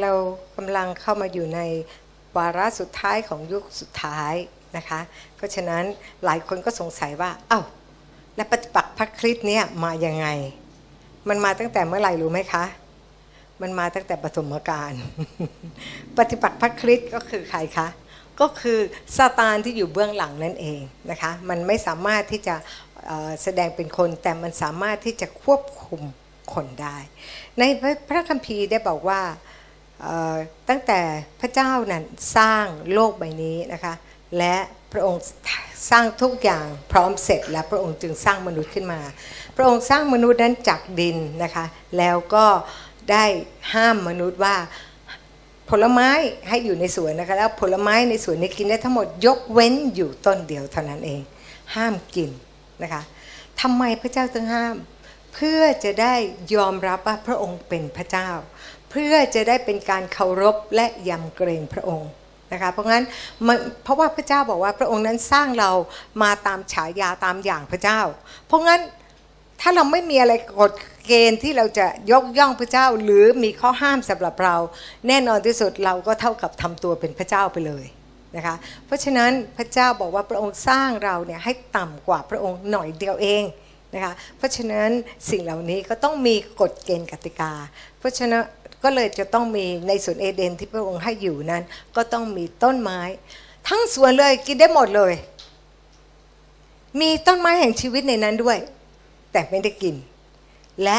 [0.00, 0.12] เรา
[0.56, 1.60] กำลังเข้ามาอยู่ใน
[2.36, 4.34] วาระสุดท้ายของยุคสุดท้าย
[4.76, 5.00] นะคะ
[5.36, 5.84] เพราะฉะนั้น
[6.24, 7.60] หลายคนก็สงสัยว่า เอา้า
[8.36, 10.26] และปฏิปักษ์พระคริสต์เนี่ยมาอย่างไง
[11.28, 12.64] มันมาตั้งแต่เมื่อไหร่รู้ไหมคะ
[13.62, 14.92] มันมาตั้งแต่ปฐมกาล
[16.16, 17.88] ปฏิปักษ์พระคริสต์ก็คือใครคะ
[18.40, 18.78] ก็คือ
[19.16, 20.80] ซาตานที่อยู่เบื้องหลังนั่นเอง
[21.10, 22.54] นะคะ มันไม่สามารถที่จะ
[23.42, 26.02] แสดงเป็นคน แต่มันสามารถที่จะควบคุม
[26.54, 26.96] คนได้
[27.58, 27.62] ใน
[28.08, 29.20] พระคัมภีร์ได้บอกว่า
[30.68, 31.00] ตั้งแต่
[31.40, 32.04] พระเจ้านั้น
[32.36, 33.94] สร้างโลกใบนี้นะคะ
[34.38, 34.56] และ
[34.92, 35.22] พระองค์
[35.90, 39.00] สร้างทุกอย่างพร้อมเสร็จแล้วพระองค์จึงสร้างมนุษย์ขึ้นมา
[39.56, 41.64] พระองค์สร้างมนุษย์นั้นจากดินนะคะ
[41.98, 42.46] แล้วก็
[43.10, 43.24] ได้
[43.74, 44.56] ห้ามมนุษย์ว่า
[45.70, 46.08] ผลไม้
[46.48, 51.20] ให้อยู่ในสวนนะคะแล้วผลไม้ในสวนนี้กินได้ทั้งหมดยกเว้นอยู่ต้นเดียวเท่านั้นเอง
[51.74, 52.30] ห้ามกิน
[52.82, 53.02] นะคะ
[53.60, 54.76] ทำไมพระเจ้าจึงห้าม
[55.34, 56.14] เพื่อจะได้
[56.54, 58.28] ยอมรับว่าพระองค์เป็นพระเจ้า
[58.92, 62.10] เพื่อจะได้เป็นการเคารพและยำเกรงพระองค์
[62.52, 63.04] นะคะเพราะงั้น
[63.84, 65.70] เพราะว่าพระเจ้าบอกว่าพระองค์นั้นสร้างเรา
[66.22, 68.00] มาตามฉายาตามอย่างพระเจ้า
[68.46, 68.80] เพราะงั้น
[69.60, 70.72] ถ้าเราไม่มีอะไรกฎ
[71.06, 74.56] เกณฑ์ที่เราจะยกย่องพระเจ้า หรือมีข้อห้ามสำหรับเรา
[75.08, 77.84] แน่นอนที่สุดเราก็เท่ากับทำตัวเป็นพระเจ้าไปเลย
[78.36, 78.54] นะคะ
[78.86, 83.42] เพราะฉะนั้นพระเจ้าบอกว่าพระองค์สร้างเราเนี่ยให้ต่ำกว่าพระองค์หน่อยเดียวเอง
[83.94, 84.90] นะคะเพราะฉะนั้น
[85.30, 87.52] สิ่งเหล่านี้ก็ต้องมีกฎเกณฑ์กติกา
[87.98, 88.42] เพราะฉะนั้น
[88.82, 91.62] ก็เลยจะต้องมีในสวนเอเดนที่พระองค์ให้อยู่นั้น
[91.96, 93.00] ก็ต้องมีต้นไม้
[93.68, 95.14] ทั้งสวนเลยกินได้หมดเลย
[97.00, 98.58] มีต้นไม้แห่งชีวิตในนั้นด้วย
[99.32, 99.94] แต่ไม่ได้กิน
[100.82, 100.98] และ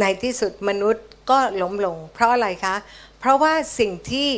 [0.00, 2.76] ในที่สุดมนุษย์ก็ล้มลง เพราะอะไรคะ
[3.18, 4.28] เพราะว่าสิ่งที่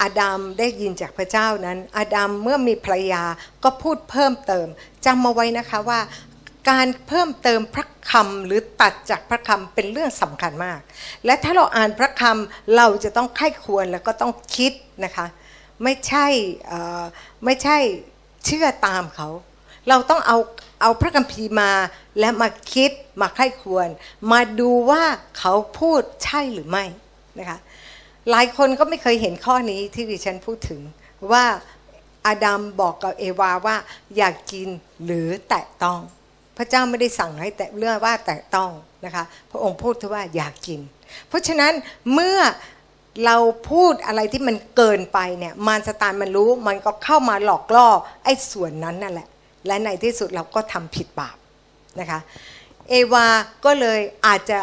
[0.00, 3.24] อาดัมได้ยินจากพระเจ้านั้น อาดัมเมื่อมีภรรยา
[3.64, 4.66] ก็พูดเพิ่มเติม
[5.06, 6.00] จำมาไว้นะคะว่า
[6.68, 10.80] การเพิ่มเติมพระคำหรือตัดจากพระคำเป็นเรื่องสำคัญมาก
[11.24, 14.72] และถ้าเราอ่านพระคำเราจะต้องไข้ควรแล้วก็ต้องคิด
[15.04, 15.26] นะคะ
[15.82, 16.26] ไม่ใช่
[17.44, 17.76] ไม่ใช่
[18.44, 19.28] เชื่อตามเขา
[19.88, 20.38] เราต้องเอา
[20.82, 21.70] เอาพระคัมภีร์มา
[22.20, 22.90] และมาคิด
[23.20, 23.88] มาไข้ควร
[24.32, 25.02] มาดูว่า
[25.38, 26.84] เขาพูดใช่หรือไม่
[27.38, 27.58] นะคะ
[28.30, 30.80] หลายคนก็ไม่เคยเห็นข้อนี้ที่ดิฉันพูดถึง
[31.32, 31.44] ว่า
[32.26, 33.76] อาดัมบอกกับเอวาว่า
[34.16, 34.68] อยากกิน
[35.04, 36.00] หรือแตะต้อง
[36.56, 38.70] พระเจ้าไม่ได้สั่งให้แตะเรื่องว่าแตะต้อง
[39.04, 40.80] นะคะ พระองค์พูดว่าอยากกิน
[41.28, 41.72] เพราะฉะนั้น
[42.14, 42.38] เมื่อ
[43.24, 43.36] เรา
[43.70, 47.88] พูดอะไรที่มันเกินไปเนี่ยมารสตานมันรู้มันก็เข้ามาหลอกล่อ
[48.24, 49.28] ไอ้ส่วนนั้นนั่นแหละ
[49.66, 51.36] และในที่สุดเราก็ทำผิดบาป
[52.00, 52.20] นะคะ
[52.88, 53.26] เอวา
[53.64, 54.58] ก็เลยอาจจะ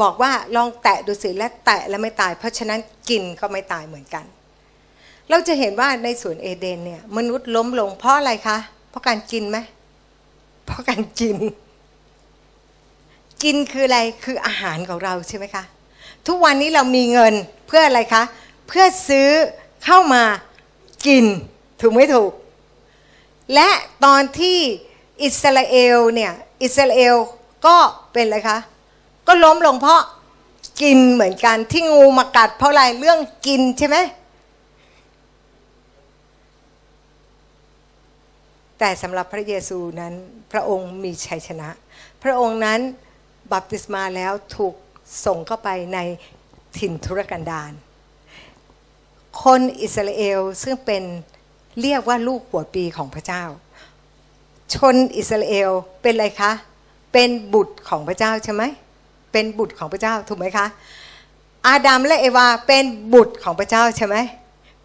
[0.00, 4.24] บอกว่าลองแตะดูสิและแตะแล้วไม่ตาย เพราะฉะนั้นกินก็ไม่ตายเหมือนกัน
[5.30, 8.58] เราจะเห็นว่าในสวนเอเดนเนี่ยมนุษย์ล้มลงเพราะอะไรคะ
[8.90, 9.58] เพราะการกินไหม
[10.64, 11.36] เพราะการกิน
[13.42, 15.64] กินคืออะไรคืออาหารของเราใช่ไหมคะ
[16.26, 17.34] ทุกวันนี้เรามีเงิน
[17.66, 18.22] เพื่ออะไรคะ
[18.68, 19.28] เพื่อซื้อ
[19.84, 20.22] เข้ามา
[21.06, 21.24] กิน
[21.80, 22.30] ถูกไม่ถูก
[23.54, 23.68] และ
[24.04, 24.58] ตอนที่
[25.22, 27.16] อิสราเอลเนี่ยอิสราเอล
[27.66, 27.76] ก็
[28.12, 28.58] เป็นอะไรคะ
[29.26, 30.02] ก็ล้มลงเพราะ
[30.82, 33.96] กินเหมือนกันที่งูมากัดเพราะอะไรเรื่องกินใช่ไหม
[38.84, 40.14] แต่สำหรับพระเยซูนั้น
[40.52, 41.68] พระองค์มีชัยชนะ
[42.22, 42.80] พระองค์นั้น
[43.52, 44.74] บัพติศมาแล้วถูก
[45.26, 45.98] ส่งเข้าไปใน
[46.78, 47.72] ถิ่นทุรกันดาร
[49.42, 51.02] คนอิสราเอลซึ่งเป็น
[51.80, 53.44] เรียกว่าลูกหัวปีของพระเจ้า
[54.74, 55.70] ชนอิสราเอล
[56.02, 56.52] เป็นอะไรคะ
[57.12, 58.62] เป็นบุตรของพระเจ้าใช่ไหม
[59.32, 60.66] เป็นบุตรของพระเจ้าถูกไหมคะ
[61.66, 62.84] อาดัมและเอวาเป็น
[63.14, 64.16] บุตรของพระเจ้าใช่ไหม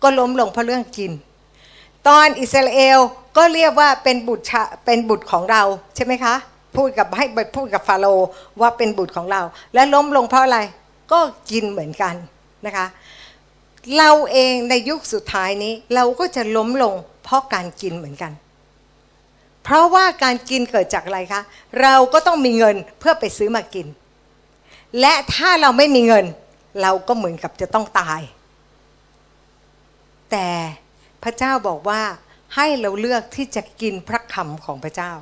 [0.01, 1.11] ก็ล้มลงเพราะเรื่องกิน
[2.07, 2.99] ตอนอิสราเอล
[3.37, 4.43] ก็เรียกว่าเป็นบุตร
[4.85, 5.63] เป็นบุตรของเรา
[5.95, 6.35] ใช่ไหมคะ
[6.75, 7.25] พูดกับให้
[7.55, 8.05] พูดกับฟาโร
[8.61, 9.41] ว่าเป็นบุตรของเรา
[9.73, 10.59] และล้มลงเพราะอะไร
[11.11, 11.19] ก็
[11.51, 12.15] กินเหมือนกัน
[12.65, 12.87] นะคะ
[13.97, 16.93] เราเองในยุคสุดท้ายนี้เราก็จะล้มลง
[17.23, 18.31] เพราะการกินเหมือนกัน
[19.63, 21.41] เพราะว่าการกินเกิดจากอะไรคะ
[21.81, 23.87] เราก็ต้องมีเงินเพื่อไปซื้อมากิน
[24.99, 26.25] และถ้าเราไม่มีเงิน
[26.81, 28.21] เราก็เหมือนกับจะต้องตาย
[30.31, 30.47] แต่
[31.23, 32.01] พระเจ้าบอกว่า
[32.55, 35.13] ให้เราเลือกที่จะกินพระคำของพระเจ้า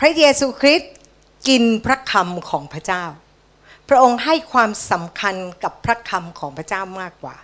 [0.00, 0.92] พระเยซูคริสต์
[1.48, 3.04] กินพระคำของพระเจ้า
[3.88, 7.36] พระองค์ให้ความสำคัญกับพระคำของพระเจ้ามากกว่า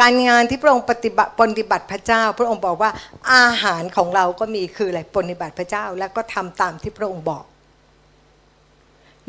[0.00, 2.90] การงานที่พระองค์ปฏิบัติปฏิบัติพระเจ้า พระองค์บอกว่า
[3.34, 7.44] อาหารของเราก็มีคืออะไรปฏิบัติพระเจ้า แล้วก็ทำตามที่พระองค์บอก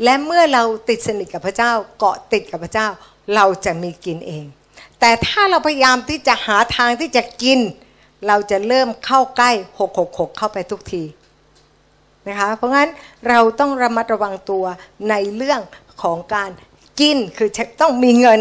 [0.04, 2.88] และเมื่อเราติดสนิทกับพระเจ้าเกาะติดกับพระเจ้า
[3.34, 4.44] เราจะมีกินเอง
[5.00, 7.60] แต่ถ้าเราพยายามที่จะหาทางที่จะกิน
[8.26, 11.02] เราจะเริ่มเข้าใกล้หกหกหกเข้าไปทุกที
[12.28, 12.88] นะคะเพราะงั้น
[13.28, 14.64] เราต้องระมัดระวังตัว
[15.10, 15.60] ในเรื่อง
[16.02, 16.50] ของการ
[17.00, 18.40] กินคือต้องมีเงิน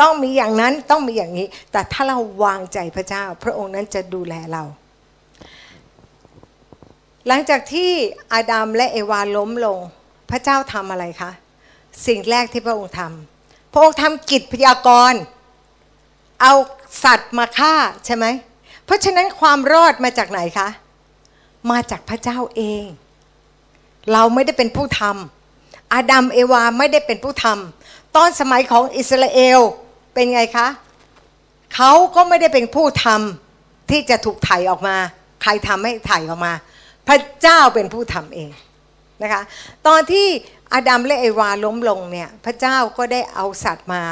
[0.00, 4.62] ต้องมีอย่างนั้นต้องมีอย่างนี้ แต่ถ้าเราวางใจพระเจ้า พระองค์นั้นจะดูแลเรา
[7.26, 7.90] หลังจากที่
[8.32, 9.78] อาดัมและเอวาล้มลง
[10.30, 11.30] พระเจ้าทำอะไรคะ
[12.06, 15.20] สิ่งแรกที่พระองค์ทำพระองค์ทำกิจพยากรณ์
[16.42, 16.52] เอา
[17.04, 17.74] สัตว์มาฆ่า
[18.06, 18.26] ใช่ไหม
[18.84, 20.68] เพราะฉะนั้นความรอดมาจากไหนคะ
[21.70, 22.84] มาจากพระเจ้าเอง
[24.12, 29.60] เราไม่ได้เป็นผู้ทำอาดัมเอวาไม่ได้เป็นผู้ทำตอนสมัยของอิสราเอล
[30.14, 30.68] เป็นไงคะ
[31.74, 34.96] เขาก็ไม่ได้เป็นผู้ทำที่จะถูกไถ่ออกมา
[35.42, 36.52] ใครทำให้ไถ่ออกมา
[37.08, 38.50] พระเจ้าเป็นผู้ทำเอง
[39.22, 39.42] นะคะ
[39.86, 40.26] ตอนที่
[40.72, 44.02] อาดัมและเอวาล้มลงเนี่ย พระเจ้าก็ได้เอาสัตว์มา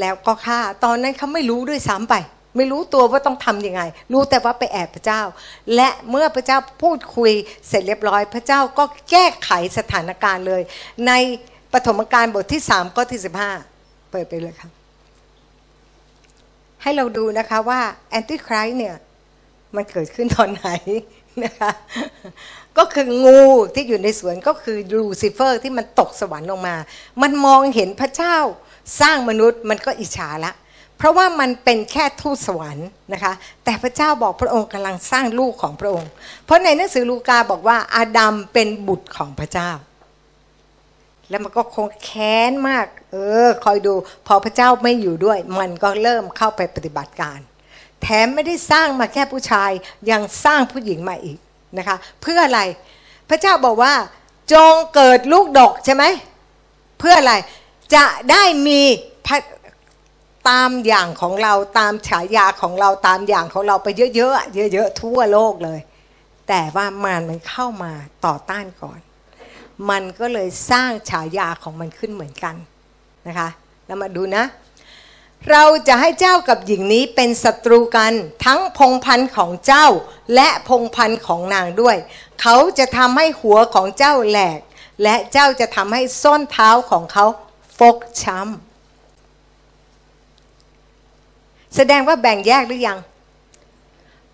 [0.00, 2.14] แล้วก็ฆ่า ตอนนั้นเขาไม่รู้ด้วยซ้ำไป
[2.56, 3.82] ไม่รู้ตัวว่าต้องทำยังไง
[4.12, 5.22] รู้แต่ว่าไปแอบพระเจ้า
[5.74, 7.32] และเมื่อพระเจ้าพูดคุย
[7.68, 10.62] เสร็จเรียบร้อย พระเจ้าก็แก้ไขสถานการณ์เลย
[11.06, 11.12] ใน
[11.72, 13.20] ปฐมกาลบทที่3ก็ที่
[13.64, 14.70] 15 เปิดไปเลยครับ
[16.82, 17.80] ให้เราดูนะคะว่า
[18.10, 18.96] Antichrist เนี่ย
[19.76, 20.68] มันเกิดขึ้นตอนไหน
[21.44, 21.70] นะคะ
[22.78, 23.42] ก็คืองู
[23.74, 26.76] ที่อยู่ในสวนก็คือลูซิเฟอร์ที่มันตกสวรรค์ลงมา
[27.22, 28.36] มันมองเห็นพระเจ้า
[29.00, 30.52] สร้างมนุษย์มันก็อิจฉาละ
[31.02, 33.32] เพราะว่ามันเป็นแค่ทูตสวรรค์นะคะ
[33.64, 36.10] แต่พระเจ้าบอกพระองค์กำลังสร้างลูกของพระองค์
[36.44, 39.70] เพราะในหนังสือลูกาบอกว่าอาดัมเป็นบุตรของพระเจ้า
[41.28, 43.16] แล้วมันก็คงแค้นมาก เอ
[43.46, 43.94] อ คอยดู
[44.26, 47.38] พอพระเจ้าไม่อยู่ด้วย มันก็เริ่มเข้าไปปฏิบัติการ
[48.02, 49.70] แถมไม่ได้สร้างมาแค่ผู้ชาย
[50.10, 51.38] ยังสร้างผู้หญิงมาอีก
[51.78, 52.60] นะคะ เพื่ออะไร
[53.28, 53.94] พระเจ้าบอกว่า
[54.52, 56.04] จงเกิดลูกดกใช่ไหม
[56.98, 57.34] เพื่ออะไร
[57.94, 58.80] จะได้มี
[60.48, 65.80] ตามอย่างของเราตามฉายาของเราตามอย่างของเราไปเยอะๆเยอะๆทั่วโลกเลย
[66.48, 67.92] แต่ว่ามารมันเข้ามา
[68.26, 68.98] ต่อต้านก่อน
[69.90, 72.54] มันก็เลยสร้างฉายาของมันขึ้นเหมือนกัน
[73.26, 73.48] นะคะ
[73.86, 74.44] แล้วมาดูนะ
[75.50, 78.12] เราจะให้เจ้ากับหญิงนี้เป็นศัตรูกัน
[78.44, 79.86] ทั้งพงพันธ์ของเจ้า
[80.34, 81.96] และพงพันธ์ของนางด้วย
[82.40, 84.58] เขาจะทำให้หัวของเจ้าแหลก
[85.02, 87.26] และเจ้าจะทำให้ส้นเท้าของเขา
[87.78, 88.71] ฟกช้ำ
[91.76, 92.98] แสดงว่าแบ่งแยกหรือยัง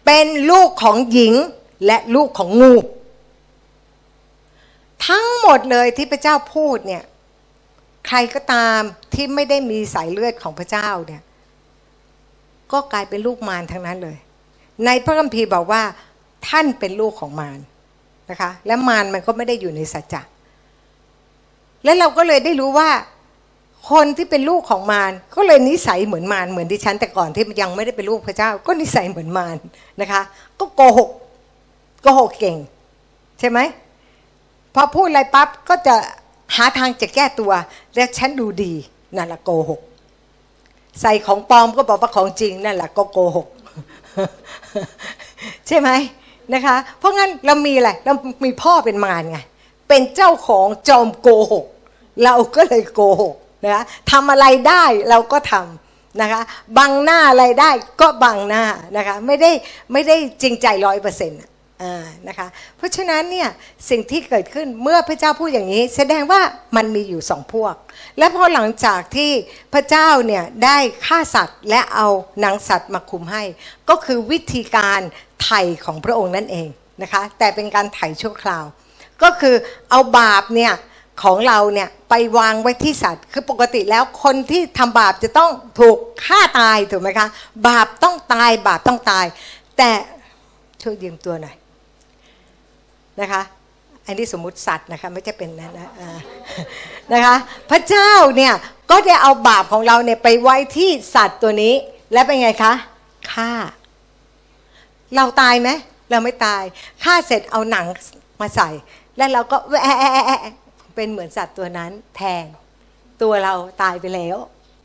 [0.06, 1.34] เป็นลูกของหญิง
[1.86, 2.74] และลูกของงู
[5.06, 7.04] ทั้งหมดเลยที่พระเจ้าพูดเนี่ย
[8.06, 8.80] ใครก็ตาม
[9.14, 11.22] ที่ไม่ได้มีสายเลือดของพระเจ้าเนี่ย
[12.72, 14.16] ก็กลายเป็นลูกมารทั้งนั้นเลย
[14.84, 15.82] ในพระคัมภีร์บอกว่า
[16.48, 17.58] ท่านเป็นลูกของมาร
[18.30, 20.22] นะคะ และมารมันก็ไม่ได้อยู่ในสัจจะ
[21.84, 22.90] และเราก็เลยได้รู้ว่า
[23.90, 29.56] คนที่เป็นลูกของมารก็เลยนิสัยเหมือนมารเหมือนดิฉันแต่ก่อนที่ยังไม่ได้เป็นลูกพระเจ้า ก็นิสัยเหมือนมาร
[30.00, 30.20] นะคะ
[30.58, 31.10] ก็โกหก
[32.02, 32.56] โกหกเก่ง
[33.38, 33.58] ใช่ไหม
[34.74, 35.94] พอพูดอะไรปั๊บก็จะ
[36.56, 37.52] หาทางจะแก้ตัว
[37.94, 38.72] แล้วฉันดูดี
[39.16, 39.80] นั่นแหละโกหก
[41.00, 43.48] ใส่ของปลอมก็บอกว่าของจริงนั่นแหละก็โกหก
[45.68, 45.90] ใช่ไหม
[46.54, 48.14] นะคะ เพราะงั้นเรามีอะไรเรา
[48.44, 49.38] มีพ่อเป็นมารไง
[49.88, 51.66] เป็นเจ้าของจอมโกหก
[52.24, 56.42] เราก็เลยโกหก นะทำอะไรได้เราก็ทำนะคะ
[56.78, 57.70] บังหน้าอะไรได้
[58.00, 58.64] ก็บังหน้า
[58.96, 59.50] นะคะไม่ได้
[59.92, 61.42] ไม่ได้จริงใจร้อยเปอร์เซ็นต์
[62.28, 63.48] นะคะเพราะฉะนั้นเนี่ย
[63.90, 66.40] สิ่งที่เกิดขึ้นเมื่อพระเจ้าพูดอย่างนี้ แสดงว่า
[66.76, 67.74] มันมีอยู่สองพวก
[68.18, 69.30] และพอหลังจากที่
[69.74, 70.76] พระเจ้าเนี่ยได้
[71.06, 72.08] ฆ่าสัตว์และเอา
[72.40, 73.42] หนังสัตว์มาคุมให้
[73.88, 75.00] ก็คือวิธีการ
[75.42, 76.68] ไถ่ของพระองค์นั่นเอง
[77.02, 78.64] นะคะแต่เป็นการไถ่ชั่วคราว
[79.22, 79.54] ก็คือ
[79.90, 80.72] เอาบาปเนี่ย
[81.22, 87.28] ของเราเนี่ยไปวางไว้ที่สัตว์ คือปกติแล้วคนที่ทำบาปจะต้องถูกฆ่าตายถูกไหมคะ
[87.66, 89.26] บาปต้องตายบาปต้องตาย
[89.78, 89.90] แต่
[90.82, 91.56] ช่วยยืมตัวหน่อย
[93.20, 93.42] นะคะ
[94.06, 95.88] อันนี้สมมุติสัตว์นะคะไม่ใช่เป็นนะนะ
[97.12, 97.36] นะคะ
[97.70, 98.54] พระเจ้าเนี่ย
[98.90, 101.74] ก็ได้เอาบาปของเราเนี่ยไปไว้ที่สัตว์ตัวนี้
[102.12, 102.72] และเป็นไงคะ
[103.32, 103.50] ฆ่า
[105.16, 105.68] เราตายไหม
[106.10, 106.62] เราไม่ตาย
[107.02, 107.86] ฆ่าเสร็จเอาหนัง
[108.40, 108.68] มาใส่
[109.16, 110.42] แล้วเราก็แวะ
[110.98, 112.44] เป็นเหมือนสัตว์ตัวนั้นแทน
[113.22, 114.36] ตัวเราตายไปแล้ว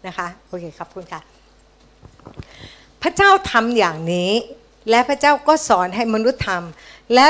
[0.08, 1.22] นะคะโอเคครับคุณค่ะ
[3.02, 4.32] พระเจ้าทำอย่างนี้
[4.90, 7.26] และพระเจ้าก็สอนให้มนุษย์ทำและ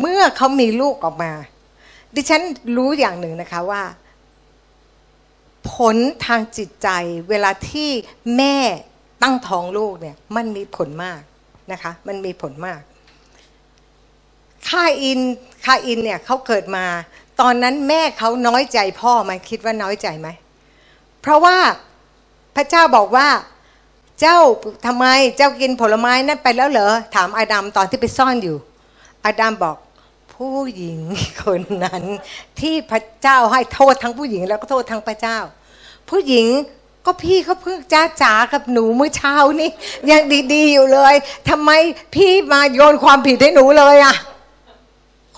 [0.00, 1.32] เมื่อเขามีลูกออกมา
[2.14, 2.42] ดิฉัน
[2.76, 3.82] รู้อย่างหนึ่งนะคะว่า
[5.72, 5.96] ผล
[6.26, 6.88] ทางจิตใจ
[7.30, 7.90] เวลาที่
[8.36, 8.56] แม่
[9.22, 11.20] ตั้งท้องลูกเนี่ยมันมีผลมาก
[11.72, 12.80] นะคะ มันมีผลมาก
[14.68, 15.20] ค่าอิน
[15.64, 16.84] ค่าอินเนี่ยเขาเกิดมา
[17.40, 20.28] ตอนนั้นแม่เขาน้อยใจพ่อไหมคิดว่าน้อยใจไหม
[21.22, 21.56] เพราะว่า
[22.56, 23.28] พระเจ้าบอกว่า
[24.20, 24.38] เจ้า
[24.86, 28.56] ทำไมเจ้ากินผลไม้นั้นไปแล้วเหรอถามอาดัมตอนที่ไปซ่อนอยู่
[29.24, 29.76] อาดัมบอก
[30.34, 31.00] ผู้หญิง
[31.44, 32.04] คนนั้น
[32.60, 35.38] ที่พระเจ้าให้โทษทั้งผู้หญิงแล้วก็โทษทั้งพระเจ้า
[36.10, 36.46] ผู้หญิง
[37.06, 39.70] ก็พี่เขาเพิ่งจ้าจ๋ากับหนูเมื่อเช้านี่
[40.10, 40.22] ยัง
[40.54, 41.14] ดีๆอยู่เลย
[41.48, 41.70] ทำไม
[42.14, 44.14] พี่มาโยนความผิดให้หนูเลยอะ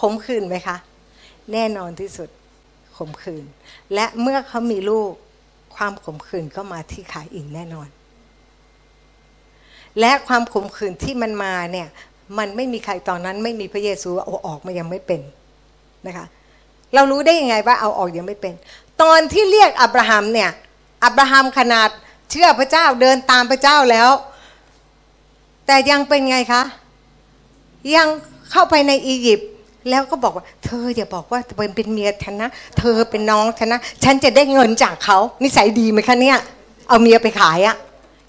[0.00, 0.76] ขมขื่นไหมคะ
[1.52, 2.28] แน่นอนที่สุด
[2.97, 3.45] ขมขืน
[3.95, 5.12] และเมื่อเขามีลูก
[5.76, 7.88] ความขมขืนก็มาที่ขาอินแน่นอน
[10.00, 11.88] และความขมขืนที่มันมาเนี่ย
[12.38, 15.21] มันไม่มีใครตอนนั้นไม่มีพระเยซูเอาออกมายังไม่เป็น
[16.07, 16.26] นะคะ
[16.95, 18.54] เรารู้ได้ยังไงว่าเอาออกยังไม่เป็น
[19.02, 20.50] ตอนที่เรียกอับราฮัมเนี่ย
[21.04, 21.88] อับราฮัมขนาด
[22.30, 24.11] เชื่อพระเจ้าเดินตามพระเจ้าแล้ว
[25.66, 26.62] แต่ยังเป็นไงคะ
[27.97, 28.09] ยัง
[28.50, 29.50] เข้าไปในอียิปต์
[29.89, 36.39] แล้วก็บอกว่า เธออย่าบอกว่าเป็นเป็นเมียฉันนะ เธอเป็นน้องฉันนะ ฉันจะได้เงินจากเขานิสัยดีไหมคะเนี่ย
[36.89, 37.77] เอาเมียไปขายอะ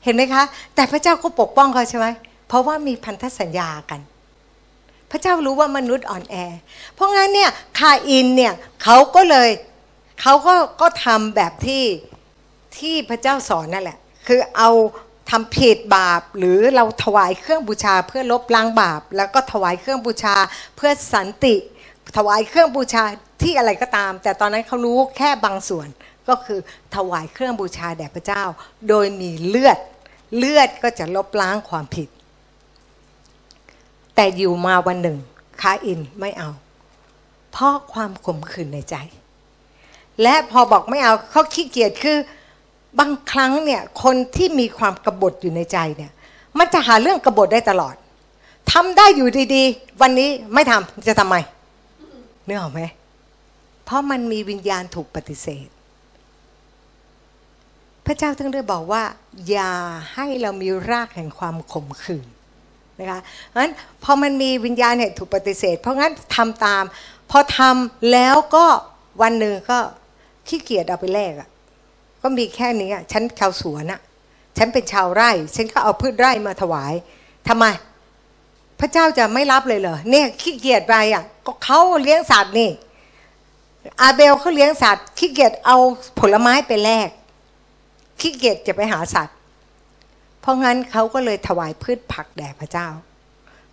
[0.03, 0.43] เห็นไหมคะ
[0.75, 2.08] แต่พระเจ้าก็ปกป้องเขาใช่ไหม
[2.48, 4.00] เพราะว่ามีพันธสัญญากัน
[5.12, 6.36] พระเจ้ารู้ว่ามนุษย์อ่อนแอ
[6.96, 8.53] เพราะงั้นเนี่ยคาอินเนี่ย
[8.84, 9.50] เขาก็เลย
[10.22, 11.84] เขาก็ก็ทำแบบที่
[12.77, 14.70] ที่พระเจ้าสอนนั่นแหละ คือเอา
[15.31, 20.35] ทำผิดบาป หรือเราถวายเครื่องบูชาเพื่อลบล้างบาป แล้วก็ถวายเครื่องบูชา
[20.75, 21.55] เพื่อสันติ
[22.17, 23.03] ถวายเครื่องบูชา
[23.41, 25.88] ที่อะไรก็ตาม แต่ตอนนั้นเขารู้แค่บางส่วน
[26.29, 26.59] ก็คือ
[26.95, 28.43] ถวายเครื่องบูชาแด่พระเจ้า
[28.89, 29.77] โดยมีเลือด
[30.38, 32.07] เลือดก็จะลบล้างความผิด
[34.15, 35.17] แต่อยู่มาวันหนึ่ง
[35.61, 36.50] คาอินไม่เอา
[37.51, 38.95] เพราะความขมขื่นในใจ
[40.21, 42.17] และพอบอกไม่เอาเขาขี้เกียจคือ
[43.00, 46.12] บางครั้งเนี่ยคนที่มีความกบฏอยู่ในใจเนี่ย
[46.60, 47.95] มันจะหาเรื่องกบฏได้ตลอด
[48.71, 51.36] ทำได้อยู่ดีๆ วันนี้ไม่ทำจะทำไม
[52.45, 52.81] เนื้อออกไหม
[53.86, 55.67] เพราะมันมีวิญญาณถูกปฏิเสธ
[58.05, 59.03] พระเจ้าถึงได้บอกว่า
[59.50, 59.74] อย่า
[60.13, 62.27] ให้เรามีรากแห่งความขมขื่น
[63.00, 63.19] นะคะ
[63.62, 66.83] งั้นพอมันมีวิญญาณเนี่ยถูกปฏิเสธ เพราะงั้นทำตาม
[67.31, 68.65] พอทำแล้วก็
[69.21, 69.77] วันหนึ่งก็
[70.48, 71.50] ขี้เกียจเอาไปแลกอะ
[72.21, 74.01] ก็มีแค่นี้อะฉันชาวสวนอะ
[74.57, 76.93] ฉันเป็นชาวไร่ ฉันก็เอาพืชไร่มาถวาย
[77.47, 77.65] ทำไม
[78.79, 82.71] พระเจ้าจะไม่รับเลยเหรอเนี่ยขี้เกียจไปอะ ก็เขาเลี้ยงสัตว์นี่
[84.01, 85.77] อาเบลเขาเลี้ยงสัตว์ขี้เกียจเอา
[86.19, 87.09] ผลไม้ไปแลก
[88.19, 89.35] ขี้เกียจจะไปหาสัตว์
[90.41, 92.87] เพราะงั้นเขาก็เลยถวายพืชผักแด่พระเจ้า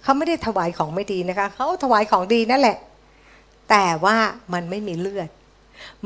[0.02, 2.76] เขาไม่ได้ถวายของไม่ดีนะคะเขาถวายของดีนั่นแหละ
[3.70, 4.16] แต่ว่า
[4.52, 5.28] มันไม่มีเลือด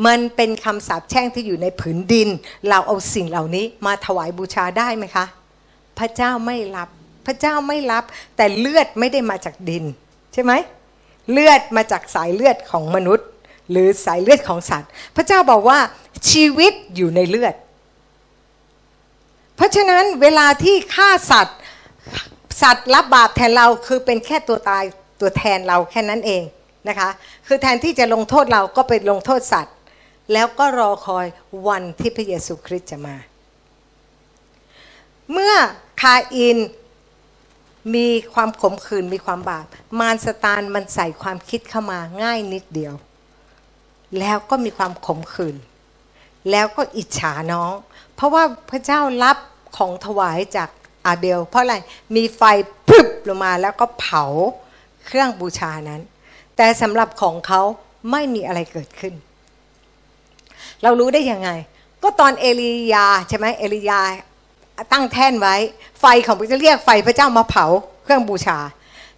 [0.07, 2.29] มันเป็นคำสาปแช่งที่อยู่ในผืนดิน
[2.69, 5.26] เราเอาสิ่งเหล่านี้มาถวายบูชาได้ไหมคะ
[5.99, 6.88] พระเจ้าไม่รับ
[7.26, 8.05] พระเจ้าไม่รับ
[8.37, 9.85] แต่เลือดไม่ได้มาจากดิน
[10.33, 10.52] ใช่ไหม
[11.31, 13.26] เลือดมาจากสายเลือดของมนุษย์
[13.71, 15.79] หรือสายเลือดของสัตว์ พระเจ้าบอกว่า
[16.31, 17.55] ชีวิตอยู่ในเลือด
[19.57, 21.59] เพราะฉะนั้นเวลาที่ฆ่าสัตว์
[22.62, 24.85] สัตว์รับบาปแทนเราคือเป็นแค่ตัวตาย
[25.21, 26.43] ตัวแทนเราแค่นั้นเอง
[26.88, 27.08] นะคะ
[27.46, 29.76] คือแทนที่จะลงโทษเราก็ไปลงโทษสัตว์
[30.32, 31.26] แล้วก็รอคอย
[31.68, 33.16] วันที่พระเยซูคริสต์จะมา
[35.32, 35.54] เมื่อ
[36.00, 36.58] คาอิน
[37.94, 39.66] มีความขมขื่นมีความบาป
[40.00, 42.94] มารสตานมันใส่ความคิดเข้ามาง่ายนิดเดียว
[44.18, 45.56] แล้วก็มีความขมขื่น
[46.50, 47.72] แล้วก็อิจฉาน้อง
[48.14, 49.38] เพราะว่าพระเจ้ารับ
[49.76, 50.68] ของถวายจาก
[51.06, 51.76] อาเบล เพราะอะไร
[52.16, 52.42] มีไฟ
[52.88, 54.24] พึบลงมาแล้วก็เผา
[55.06, 56.02] เครื่องบูชานั้น
[56.56, 57.61] แต่สำหรับของเขา
[58.11, 59.14] ไม่มีอะไรเกิดขึ้น
[60.82, 61.50] เรารู้ได้ยังไง
[62.02, 64.00] ก็ตอนเอลียาใช่ไหมเอลียา
[64.92, 65.56] ตั้งแท่นไว้
[66.00, 67.66] ไฟของพระเจ้าเรียกไฟพระเจ้ามาเผา
[68.04, 68.59] เครื่องบูชา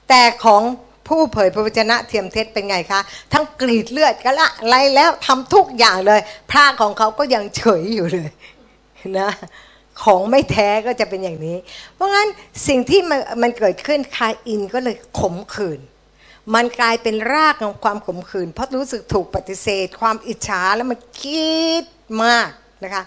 [0.09, 0.63] แต่ของ
[1.09, 3.01] ผู้เผยพระวจนะเทียมเท็จเป็นไงคะ
[3.33, 8.31] ทั้งกรีดเลือดกันละไรแล้วทำทุกอย่างเลย พระของเขาก็ยังเฉยอยู่เลย
[9.19, 9.31] นะ
[10.03, 11.57] ของไม่แท้ก็จะเป็นอย่างนี้
[11.95, 12.29] เพราะงั้น
[12.69, 15.81] สิ่งที่มันมันเกิดขึ้นคาอินก็เลยขมขื่น
[16.55, 21.85] มันกลายเป็นรากของความขมขื่นเพราะรู้สึกถูกปฏิเสธ ความอิจฉาแล้วมันคิด
[22.25, 22.49] มาก
[22.85, 23.05] นะคะ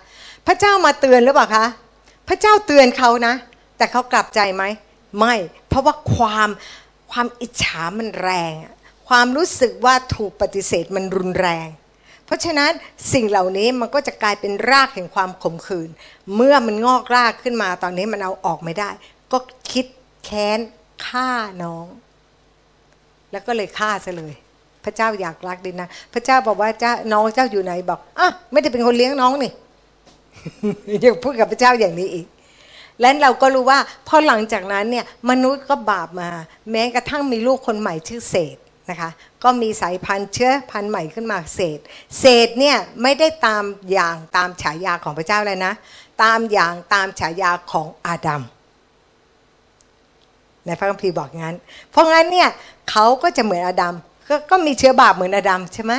[0.47, 1.65] พระเจ้ามาเตือนหรือเปล่าคะ
[2.27, 3.33] พระเจ้าเตือนเขานะ
[3.77, 4.63] แต่เขากลับใจไหม
[5.19, 5.35] ไม่
[5.67, 6.49] เพราะว่าความ
[7.11, 8.53] ความอิจฉามันแรง
[9.07, 11.67] ความรู้สึกว่าถูกปฏิเสธมันรุนแรง
[12.25, 12.71] เพราะฉะนั้น
[13.13, 15.89] สิ่งเหล่านี้มันก็จะกลายเป็นรากแห่งความขมขื่น
[16.35, 18.89] เมื่อมันงอกรากขึ้นมาตอนนี้มันเอาออกไม่ได้
[19.31, 19.37] ก็
[19.71, 19.85] คิด
[20.25, 20.59] แค้น
[21.05, 21.29] ฆ่า
[21.63, 21.85] น้อง
[23.31, 24.33] แล้วก็เลยฆ่าซะเลย
[24.85, 29.51] พระเจ้าอยากรักดินนะพระเจ้าบอกว่าเจ้าน้องเจ้าอยู่ไหนบอกอะไม่ได้เป็นคนเลี้ยงน้องนี่
[31.03, 32.27] ยังพูดกับพระเจ้าอย่างนี้อีก
[33.01, 36.29] และเราก็รู้ว่าพอหลังจากนั้นเนี่ยมนุษย์ก็บาปมา
[36.71, 38.57] แม้กระทั่งมีลูกคนใหม่ชื่อเศษ
[38.89, 39.09] นะคะ
[39.43, 41.79] ก็มีสายพันธุ์เชื้อพันธุ์ใหม่ขึ้นมาเศษ
[42.19, 45.73] เศษเนี่ยไม่ได้ตามอย่างตามฉายาของพระเจ้าเลยนะ
[46.23, 48.41] ตามอย่างตามฉายาของอาดัม
[50.67, 51.55] ในพระคัมภีร์บอกงั้น
[51.91, 52.49] เพราะงั้นเนี่ย
[52.89, 53.95] เขาก็จะเหมือนอดัม
[54.29, 55.93] ก็ก็มีเชื้อบาปเหมือนอดัมใช่ไหม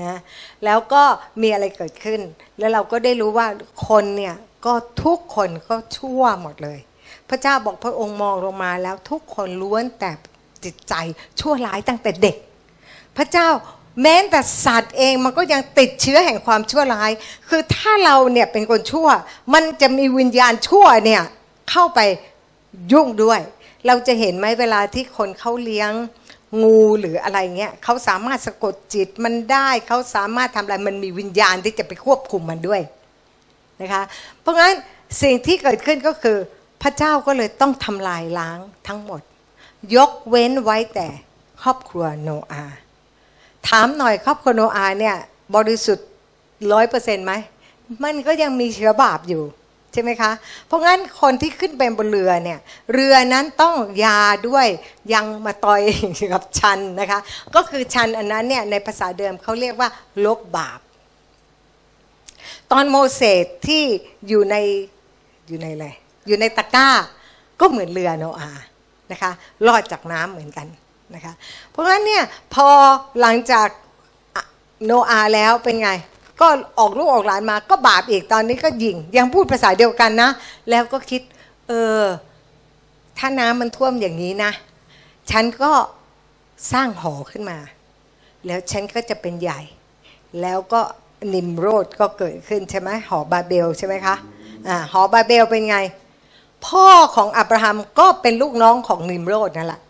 [0.00, 0.18] นะ
[0.64, 1.02] แล้วก็
[1.42, 2.20] มีอะไรเกิดขึ้น
[2.58, 3.46] แล้วเราก็ได้รู้ว่า
[3.88, 4.34] คนเนี่ย
[4.66, 4.72] ก็
[5.04, 6.78] ทุกคนก็ชั่วหมดเลย
[7.28, 10.10] พระเจ้าบอกพระองค์มองลงมาแล้วทุกคนล้วนแต่
[10.64, 10.94] จิตใจ
[11.40, 12.36] ชั่วร้ายตั้งแต่เด็ก
[13.16, 13.48] พระเจ้า
[14.02, 17.10] แม้แต่สัตว์เองมันก็ยังติดเชื้อแห่งความชั่วร้าย
[17.48, 19.08] คือถ้าเราเนี่ยเป็นคนชั่ว
[19.54, 21.22] มันจะมีวิญญาณชั่วเนี่ย
[21.70, 22.00] เข้าไป
[22.92, 23.40] ยุ่งด้วย
[23.86, 25.92] เราจะเห็นไหมเวลาที่คนเขาเลี้ยง
[26.62, 32.80] งูหรืออะไรเงี้ยเขาสามารถสะกดจิตมันได้เขาสามารถทำอะไรมันมีวิญญาณที่จะไปควบคุมมันด้วย
[33.80, 34.02] นะคะ
[34.40, 34.74] เพราะงั้น
[35.22, 36.38] สิ่งที่เกิดขึ้นก็คือ
[36.82, 38.58] พระเจ้าก็เลยต้องทำลายล้าง
[38.88, 39.20] ทั้งหมด
[39.96, 41.08] ยกเว้นไว้แต่
[41.62, 42.64] ครอบครัวโนอา
[43.68, 45.16] ถามหน่อยครอบครัวโนอาเนี่ย
[45.56, 46.08] บริสุทธิ์
[46.72, 47.32] ร้อยเปอร์เซ็นต์ไหม
[48.04, 49.42] มันก็ยังมีเชื้อบาปอยู่
[49.92, 50.30] ใช่ไหมคะ
[50.66, 52.58] เพราะงั้นคนที่ขึ้นไปบนเรือเนี่ย
[52.94, 54.66] เรือนั้นต้องยาด้วย
[55.12, 55.80] ยังมาตอย
[56.32, 57.20] กับชันนะคะ
[57.54, 59.88] ก็คือชันอันนั้นเนี่ยในภาษาเดิมเขาเรียกว่า
[60.24, 60.80] ลบบาป
[62.72, 63.84] ตอนโมเสสที่
[64.28, 64.56] อยู่ใน
[65.48, 65.86] อยู่ในอะไร
[66.26, 66.88] อยู่ในตะกร้า
[67.60, 68.62] ก็เหมือนเรือโนอาห์
[69.12, 69.30] นะคะ
[69.66, 70.66] รอดจากน้ำเหมือนกัน
[71.14, 71.32] นะคะ
[71.70, 72.68] เพราะงั้นเนี่ยพอ
[73.20, 73.68] หลังจาก
[74.84, 75.90] โนอาห์แล้วเป็นไง
[76.40, 80.30] ก็ออกลูกออกหลานมาก็บาปอีกตอนนี้ก็ยิง ยังพูดภาษาเดียวกันนะ
[80.70, 81.22] แล้วก็คิด
[81.68, 82.02] เออ
[83.18, 84.52] ถ้าน้ำมันท่วมอย่างนี้นะ
[85.30, 85.72] ฉันก็
[86.72, 87.58] สร้างหอขึ้นมา
[88.46, 89.60] แล้วฉันก็จะเป็นใหญ่
[90.42, 90.80] แล้วก็
[91.34, 94.14] นิมโรดก็เกิดขึ้นใช่ไหมหอบาเบลใช่ไหมคะ
[94.68, 95.78] อ่าหอบาเบลเป็นไง
[96.66, 99.80] พ่อของอับราฮัมก็เป็นลูกน้องของนิมโรดนั่นแหละ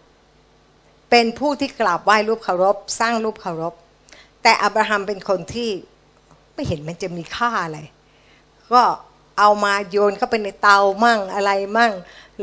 [1.11, 3.75] เป็นผู้ที่กราบไหว้รูปเคารพ สร้างรูปเคารพ
[4.43, 5.71] แต่อับราฮัมเป็นคนที่
[6.59, 7.79] ไม่เห็นมันจะมีค่าอะไร
[8.73, 8.83] ก็
[9.39, 11.93] เอามาโยนเข้าไปในเตามั่งอะไรมั่ง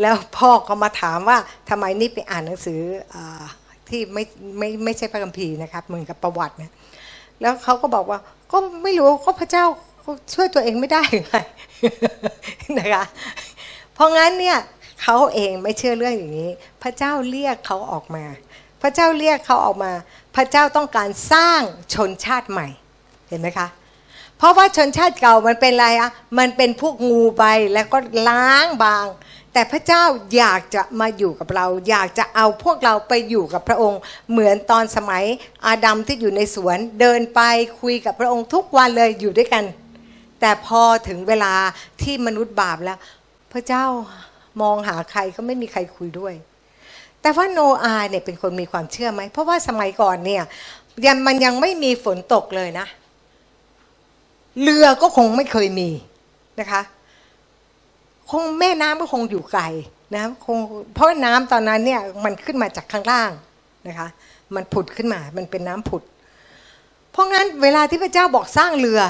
[0.01, 1.37] แล้วพ่อก็มาถามว่า
[1.69, 2.81] ทำไมนี่ไปอ่านหนังสือ
[3.13, 3.15] อ
[3.89, 4.23] ที่ไม่
[4.57, 6.71] ไม่ไม่ใช่พระคัมภีร์นะครับเหมือนกับประวัติเนี่ย
[7.41, 8.19] แล้วเขาก็บอกว่า
[8.51, 9.65] ก็ไม่รู้ก็พระเจ้า
[10.33, 11.35] ช่วยตัวเองไม่ได้ไง
[12.79, 13.05] นะคะ
[13.93, 14.57] เพราะงั้นเนี่ย
[15.01, 16.49] เขาเองไม่เชื่อเรื่องอย่างนี้
[16.83, 18.25] พระเจ้าเรียกเขาออกมา
[18.81, 19.91] พระเจ้าเรียกเขาออกมา
[20.35, 21.61] พระเจ้าต้องการสร้าง
[21.93, 22.67] ชนชาติใหม่
[23.29, 23.67] เห็นไหมคะ
[24.37, 29.07] เพราะว่าชนชาติเก่ามันเป็นอะไรอะมันเป็นพวกงูไปแล้วก็ล้างบาง
[29.53, 30.03] แต่พระเจ้า
[30.37, 33.99] อยากจะมาอยู่กับเรา อยากจะเอาพวกเราไปอยู่กับพระองค์
[34.31, 35.23] เหมือนตอนสมัย
[35.67, 37.41] อาดัมที่อยู่ในสวนเดินไป
[37.81, 39.63] คุยกับพระองค์ทุกวันเลยอยู่ด้วยกัน
[40.39, 41.53] แต่พอถึงเวลา
[42.01, 42.99] ที่มนุษย์บาปแล้ว
[43.53, 43.85] พระเจ้า
[44.61, 46.33] มองหาใครก็ไม่มีใครคุยด้วย
[47.21, 50.43] แต่ว่าโนอาเนี่ยเป็นคนมีความเชื่อไหมเพราะว่าสมัยก่อนเนี่ย
[51.07, 52.87] ยังมันยังไม่มีฝนตกเลยนะ
[54.61, 55.89] เรือก็คงไม่เคยมี
[56.59, 56.81] นะคะ
[58.31, 59.63] คงแม่น้ำก็คงอยู่ไกล
[60.15, 60.57] นะคง
[60.93, 63.31] เพราะน้ำตอนนั้นเนี่ยมันขึ้นมาจากข้างล่าง
[63.87, 64.07] นะคะ
[64.55, 66.03] มันผุดขึ้นมา มันเป็นน้ำผุด
[67.11, 69.01] เพราะงั้นเวลาที่พระเจ้าบอกสร้างเรือ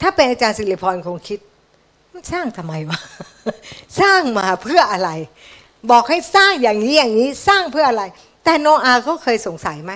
[0.00, 1.38] ถ้าเป็นอาจารย์สิริพรคงคิด
[2.32, 2.98] สร้างทำไมวะ
[4.00, 5.10] สร้างมาเพื่ออะไร
[5.90, 8.04] บอกให้สร้างอย่างนี้อย่างนี้สร้างเพื่ออะไร
[8.44, 9.92] แต่โนอาเขาเคยสงสัยไหม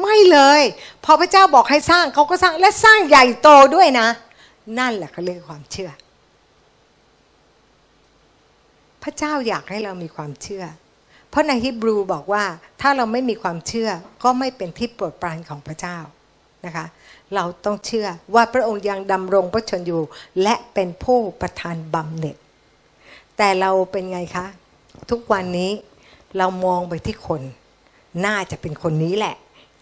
[0.00, 0.62] ไม่เลย
[1.04, 4.08] พอพระเจ้าบอกให้สร้างเขาก็สร้างและสร้างใหญ่โตด้วยนะ
[4.78, 5.90] นั่นแหละเขาเรียกความเชื่อ
[9.02, 10.64] พระเจ้าอยากให้เรามีความเชื่อ
[11.30, 12.44] เพราะในฮิบรูบอกว่า
[12.80, 13.90] ถ้าเราไม่มีความเชื่อ
[14.22, 15.98] ก็ไม่เป็นที่โปรดปรานของพระเจ้า
[16.66, 16.86] นะคะ
[17.34, 20.02] เราต้องเชื่อว่าพระองค์ยังดำรงพระชนอยู่
[20.42, 22.36] และเป็นผู้ประทานบำเหน็จ
[23.36, 24.46] แต่เราเป็นไงคะ
[25.10, 25.70] ทุกวันนี้
[26.38, 27.42] เรามองไปที่คน
[28.26, 29.34] น่าจะเป็นคนนี้แหละ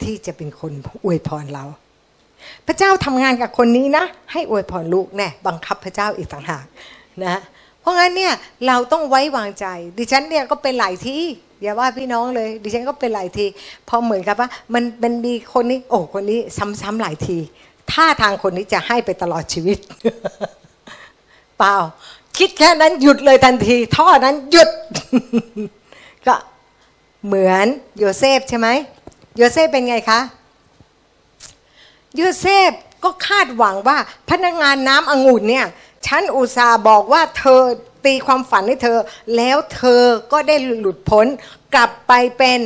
[0.02, 0.72] ที่จะเป็นคน
[1.04, 1.64] อวยพรเรา
[2.66, 6.64] พระเจ้าทำงานกับคนนี้นะ ให้อวยพรลูกแน่บังคับพระเจ้าอีกต่างหาก
[7.24, 7.40] นะ
[7.80, 8.32] เพราะงั้นเนี่ย
[8.66, 9.66] เราต้องไว้วางใจ
[9.98, 11.22] ดิฉันเนี่ยก็เป็นหลายที่
[11.62, 13.46] อย่าว่าพี่น้องเลย ดิฉันก็เป็นหลายที
[13.88, 16.40] พอเหมือนกับว่า มันเป็นมีคนนี้โอ้คนนี้
[16.80, 17.38] ซ้ำๆหลายที
[17.92, 19.78] ท่าทางคนนี้จะให้ไปตลอดชีวิต
[21.58, 21.74] เปล่า
[22.38, 24.70] คิดแค่นั้นหยุดเลยทันที ท่อนั้นหยุด
[26.26, 26.34] ก็
[27.26, 27.66] เหมือน
[27.98, 28.68] โยเซฟใช่ไหม
[29.36, 30.20] โยเซฟเป็นไงคะ
[32.16, 32.70] โยเซฟ
[33.04, 33.98] ก็คาดหวังว่า
[34.30, 35.66] พนักงานน้ำองุ่นเนี่ย
[36.06, 37.60] ฉันอุตส่าห์บอกว่าเธอ
[38.04, 38.98] ตีความฝันให้เธอ
[39.36, 41.26] แล้วเธอก็ได้หลุดพ้น
[41.74, 42.58] กลับไปเป็น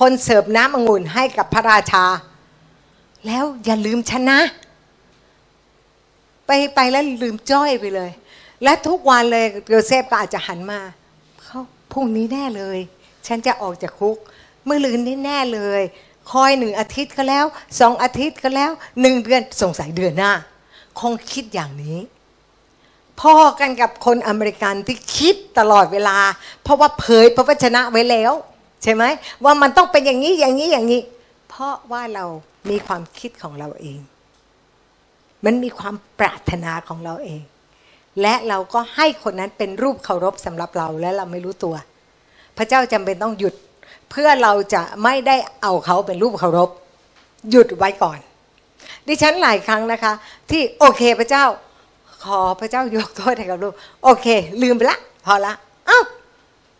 [0.00, 2.04] คนเสิร์ฟน้ำองุ่นให้กับพระราชา
[3.26, 4.40] แล้วอย่าลืมฉันนะ
[6.46, 8.10] ไปไปแล้วลืมจ้อยไปเลย
[8.62, 10.80] และทุกวันเลยโยเซฟก็อาจจะหันมา
[11.42, 11.60] เขา
[11.92, 12.78] พรุ่งนี้แน่เลย
[13.26, 14.16] ฉันจะออกจากคุก
[14.64, 15.82] เมื่อลืนนี้แน่เลย
[16.32, 17.44] คอยหนึ่งอาทิตย์ก็แล้ว
[17.80, 20.32] สองอาทิตย์ก็แล้วหนึ่งเดือนสงสัยเดือนหน้า
[21.00, 21.98] คงคิดอย่างนี้
[23.20, 26.16] พ่อกันกับคนอเมริกันที่คิดตลอดเวลา
[26.62, 28.32] เพราะว่าเผยพระวจนะไว้แล้ว
[28.82, 29.04] ใช่ไหม
[29.44, 31.02] ว่ามันต้องเป็นอย่างนี้อย่างนี้อย่างนี้
[31.48, 32.24] เพราะว่าเรา
[32.70, 34.00] มีความคิดของเราเอง
[35.44, 37.42] มันมีความปรารถนาของเราเอง
[38.20, 41.74] และเราก็ให้คนนั้นเป็นรูปเคารพสำหรับเราและเราไม่รู้ตัว
[42.56, 43.54] พระเจ้าจำเป็นต้องหยุด
[44.10, 46.70] เพื่อเราจะไม่ได้เอาเขาเป็นรูปเคารพ
[47.50, 48.18] หยุดไว้ก่อน
[49.06, 50.12] ดิฉันหลายครั้งนะคะ
[50.50, 51.44] ที่โอเคพระเจ้า
[52.24, 54.26] ขอพระเจ้ายกโทษให้กับลูกโอเค
[54.62, 55.54] ลืมไปละพอละ
[55.88, 56.04] อ้าว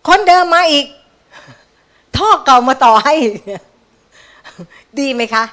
[0.09, 0.87] คนเดิมมาอีก
[2.17, 3.15] ท่อเก่ามาต่อให้
[4.99, 5.45] ดีไหมคะ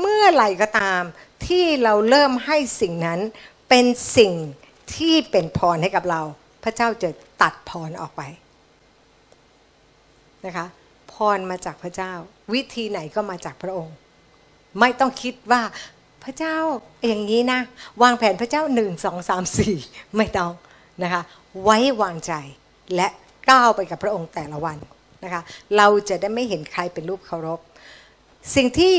[0.00, 1.02] เมื่อไหร่ก็ตาม
[1.46, 3.20] ที่เราเริ่มให้สิ่งนั้น
[3.68, 3.84] เป็น
[4.16, 4.32] สิ่ง
[4.94, 6.20] ที่เป็นพรให้กับเรา
[6.64, 7.08] พระเจ้าจะ
[7.42, 8.22] ตัดพรออกไป
[10.46, 10.66] นะคะ
[11.12, 12.12] พรมาจากพระเจ้า
[12.52, 13.94] วิธีไหนก็มาจากพระองค์
[14.80, 15.62] ไม่ต้องคิดว่า
[16.24, 16.56] พระเจ้า
[17.06, 17.60] อย่างนี้นะ
[18.02, 19.74] วางแผนพระเจ้าหนึ่งสองสามสี่
[20.16, 20.52] ไม่ต้อง
[21.02, 21.22] นะคะ
[21.62, 22.32] ไว้วางใจ
[22.94, 23.08] และ
[23.50, 24.78] ก้าวไปกับพระองค์แต่ละวัน
[25.24, 25.42] นะคะ
[25.76, 27.60] เราจะได้ไม่เห็นใครเป็นรูปเคารพ
[28.54, 28.94] สิ่งที่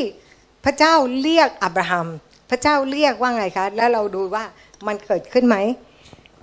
[0.66, 2.08] พระเจ้าเรียกอับราฮัม
[2.50, 4.44] พระเจ้าเรียกว่าไงคะ แล้วเราดูว่า
[4.88, 5.58] มันเกิดขึ้นไหม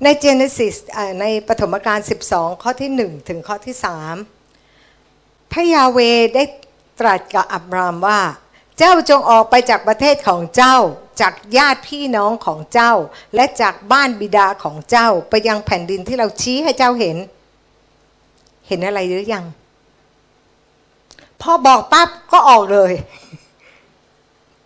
[0.04, 0.76] ในเจเนซิส
[1.20, 1.98] ในปฐมกาล
[2.30, 4.33] 12 ข้อที่ 1 ถึงข้อที่ 3
[5.54, 5.98] พระยาเว
[6.34, 6.44] ได้
[7.00, 8.20] ตรัสกับอับรามว่า
[8.78, 10.76] เจ้าจงออกไปจากประเทศของเจ้า
[11.20, 12.92] จากญาติพี่น้องของเจ้า
[13.34, 17.16] และจากบ้านบิดาของเจ้าไปยังแผ่นดินที่เราชี้ให้เจ้าเห็น
[18.66, 19.44] เห็นอะไรหรือยัง
[21.40, 22.92] พอบอกปั๊บก็ออกเลย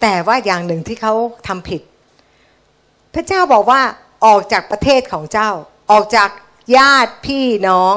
[0.00, 1.14] แต่ว่าอย่างหนึ่งที่เขา
[1.46, 1.82] ทำผิด
[3.14, 3.80] พระเจ้าบอกว่า
[4.26, 5.50] ออกจากประเทศของเจ้า
[5.90, 6.30] ออกจาก
[6.76, 7.94] ญาติพี่น้อง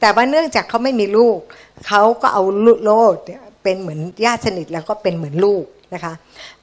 [0.00, 1.38] แต่ว่าเนื่องจากเขาไม่มีลูก
[1.86, 2.42] เขาก็เอา
[2.84, 3.16] โลด
[3.62, 5.64] เป็นเหมือนญาติสนิทแล้วก็เป็นเหมือนลูก
[5.94, 6.14] นะคะ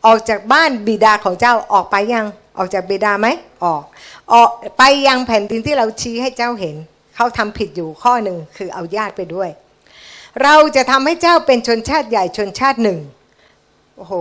[0.05, 2.25] ออกจากบ้านบิดาของเจ้าออกไปยัง
[2.57, 3.27] ออกจากบิดาไหม
[3.63, 3.83] ออก
[4.33, 6.75] ออกไปยังแผ่นดินที่เราชี้ให้เจ้าเห็น
[7.15, 9.49] เขาทำผิดอยู่ข้อหนึ่งคือเอาญาติไปด้วย
[10.43, 12.99] เราจะทำให้เจ้าเป็นชนชาติใหญ่ชนชาติหนึ่ง
[13.97, 14.13] โอ้โห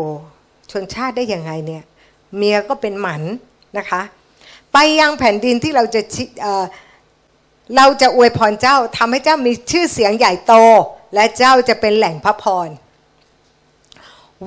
[0.72, 1.84] ชนชาติได้ยังไงเนี่ย
[2.36, 3.22] เมียก็เป็นหมัน
[3.78, 4.02] นะคะ
[4.72, 6.02] ไปยังแผ่นดินที่เราจะ
[7.76, 10.54] เราจะอวยพรเจ้าทำให้เจ้ามีชื่อเสียงใหญ่โต
[11.14, 12.68] และเจ้าจะเป็นแหล่งพระพร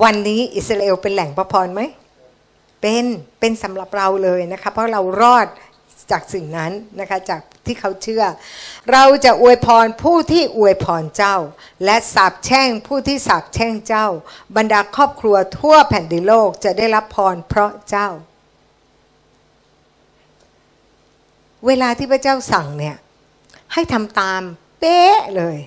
[0.03, 1.81] วันนี้อิสราเอลเป็นแหล่งพระพรไหม
[2.81, 3.05] เป็น
[3.39, 5.47] เป็นสำหรับเราเลยนะคะเพราะเรารอด
[6.11, 8.23] จากสิ่งนั้นนะคะจากที่เขาเชื่อ
[8.91, 11.35] เราจะอวยพรผู้ที่อวยพรเจ้า
[11.85, 14.07] และสาบแช่งผู้ที่สาบแช่งเจ้า
[14.55, 18.07] บรรดาครอบครัวทั่วแผ่นดินโลกจะได้รับพรเพราะเจ้า
[21.67, 22.97] เวลาที่พระเจ้าสั่งเนี่ย
[23.73, 24.41] ให้ทำตาม
[24.79, 25.57] เป๊ะเลย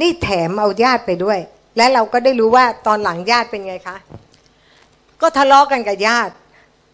[0.00, 1.38] นี่แถมเอาญาติไปด้วย
[1.76, 3.96] และเราก็ได้รู้ว่าตอนหลังญาติเป็นไงคะ
[5.20, 6.32] ก็ทะเลาะกันกับญาติ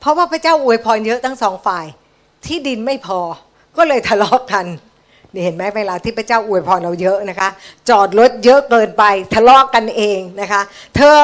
[0.01, 1.87] เพราะว่าพระเจ้าอวยพรเยอะทั้งสองฝ่าย
[2.47, 3.21] ที่ดินไม่พอ
[3.77, 4.67] ก็เลยทะเลาะกัน
[5.33, 7.49] นี่เห็นไหมเวลาที่พระเจ้าอวยพรเราเยอะนะคะ
[7.89, 10.63] จอดรถเยอะเกินไปทะเลาะกันเองนะคะ
[10.97, 11.19] เธอ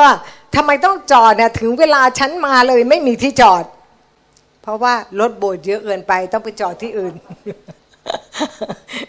[0.54, 3.64] ทำไมต้องจอดเนี่ยถึงเวลาฉันมาเลยไม่มีที่จอด
[4.62, 7.14] เพราะว่ารถโบสถ์เยอะเกินไปต้องไปจอดที่อื่น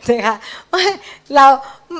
[0.09, 0.35] นะคะ
[1.35, 1.45] เรา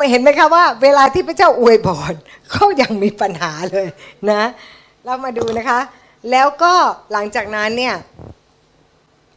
[0.10, 2.14] เห็นไหมคะว่าเวลาที่พระเจ้าอวยพร
[2.52, 3.88] เขายังมีปัญหาเลย
[4.32, 4.44] นะ
[5.06, 5.80] เรามาดูนะคะ
[6.32, 6.74] แล้วก็
[7.12, 7.96] หลังจากนั้นเนี่ย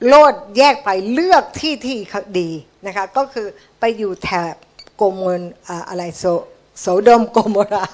[0.06, 2.50] โลดแยกไปเลือกที่ที่เขาดี
[2.86, 3.46] นะคะ ก็คือ
[3.80, 4.54] ไปอยู่แถบ
[4.96, 5.40] โกมล
[5.88, 6.24] อะไรโซ
[6.80, 7.86] โสดมโกมรา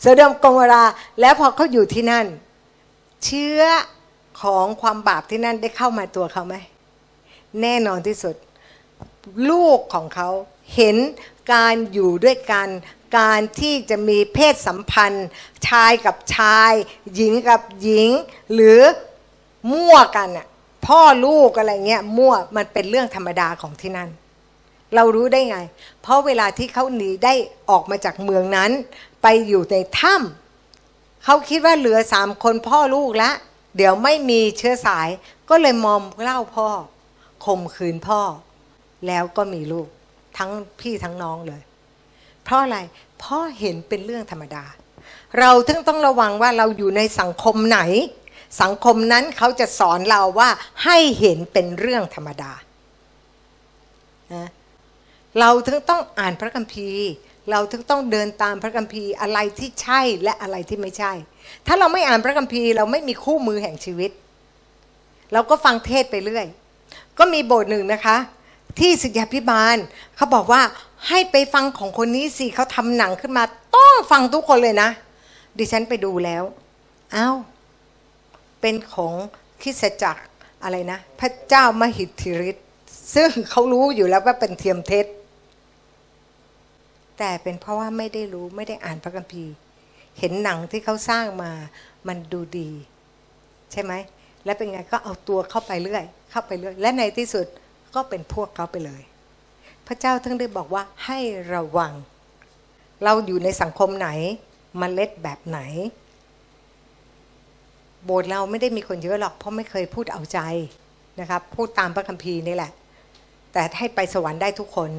[0.00, 0.84] โสดมโกมรา
[1.20, 2.26] แล้วพอเขาอยู่ที่นั่น
[3.24, 3.62] เชื้อ
[4.40, 6.56] ของความบาปที่นั่นได้เข้ามาตัวเขาไหม
[7.62, 8.34] แน่นอนที่สุด
[9.50, 10.30] ลูกของเขา
[10.74, 10.96] เห็น
[11.52, 12.68] การอยู่ด้วยกัน
[13.18, 15.28] การที่จะมีเพศสัมพันธ์
[15.68, 16.72] ชายกับชาย
[17.14, 18.10] หญิงกับหญิง
[18.54, 18.80] หรือ
[19.72, 20.46] มั่วกันอะ
[20.86, 24.10] พ่อลูกอะไรเงี้ยมั่วมันเป็นเรื่องธรรมดาของที่นั่น
[24.94, 25.58] เรารู้ได้ไง
[26.02, 27.34] เพราะเวลาที่เขาหนีได้
[27.70, 28.70] ออกมาจากเมืองนั้น
[29.22, 33.34] ไปอยู่ในถ้ำเขาคิดว่าเหลือสามคนพ่อลูกแล้ว
[33.76, 35.08] เดี๋ยวไม่มีเชื้อสาย
[35.48, 36.68] ก็เลยมอมเล่าพ่อ
[37.44, 38.20] ข่มขืนพ่อ
[39.06, 39.88] แล้วก็มีลูก
[40.38, 41.62] ทั้งพี่ทั้งน้องเลย
[42.44, 42.78] เพราะอะไร
[43.22, 44.64] พ่อเห็นเป็นเรื่องธรรมดา
[45.40, 47.80] เราถึงต้องระวังว่าเราอยู่ในสังคมไหน
[48.62, 50.48] สังคมนั้นเขาจะสอนเราว่า
[50.84, 52.52] ให้เห็นเป็นเรื่องธรรมดา
[55.40, 57.06] เราถึงต้องอ่านพระคัมภีร์
[57.50, 61.12] เราถึงต้องเดินตามพระคัมภีร์อะไรที่ใช่และอะไรที่ไม่ใช่
[61.66, 64.10] ถ้าเราไม่อ่านพระคัมภีร์ เราไม่มีคู่มือแห่งชีวิต
[65.32, 66.46] เราก็ฟังเทศไปเรื่อย
[67.18, 68.16] ก็มีโบสถ์หนึ่งนะคะ
[68.78, 69.76] ที่สิทธาพิบาล
[70.16, 70.62] เขาบอกว่า
[71.08, 73.44] ให้ไปฟังของคนนี้สิเขาทำหนังขึ้นมา
[73.76, 74.90] ต้องฟังทุกคนเลยนะ
[75.58, 76.44] ดิฉันไปดูแล้ว
[77.14, 77.36] อา้าว
[78.60, 79.14] เป็นของ
[79.62, 80.24] คิสจักร
[80.62, 82.66] อะไรนะ พระเจ้ามหิทธิฤทธิ์
[83.14, 85.06] ซึ่งเขารู้อยู่แล้วว่าเป็นเทียมเท็จ
[87.18, 89.54] แต่เป็นเพราะว่าไม่ได้รู้ไม่ได้อ่านพระคัมภีร์
[90.18, 91.52] เห็นหนังที่เขาสร้างมา
[92.08, 92.70] มันดูดี
[93.72, 93.92] ใช่ไหม
[94.44, 97.46] และเป็นไงก็เอาตัวเข้าไปเรื่อย เข้าไปเรื่อย และในที่สุด
[97.94, 99.02] ก็เป็นพวกเขาไปเลย
[99.86, 101.18] พระเจ้าทั้งได้บอกว่าให้
[101.54, 101.92] ระวัง
[103.04, 104.08] เราอยู่ในสังคมไหน
[104.80, 105.60] มเมล็ดแบบไหน
[108.04, 110.40] โบสถ์เราไม่ได้มีคนเยอะหรอกเพราะไม่เคยพูดเอาใจ
[111.20, 112.72] นะครับพูดตามพระคัมภีร์นี่แหละ
[113.52, 114.90] แต่ให้ไปสวรรค์ได้ทุกคน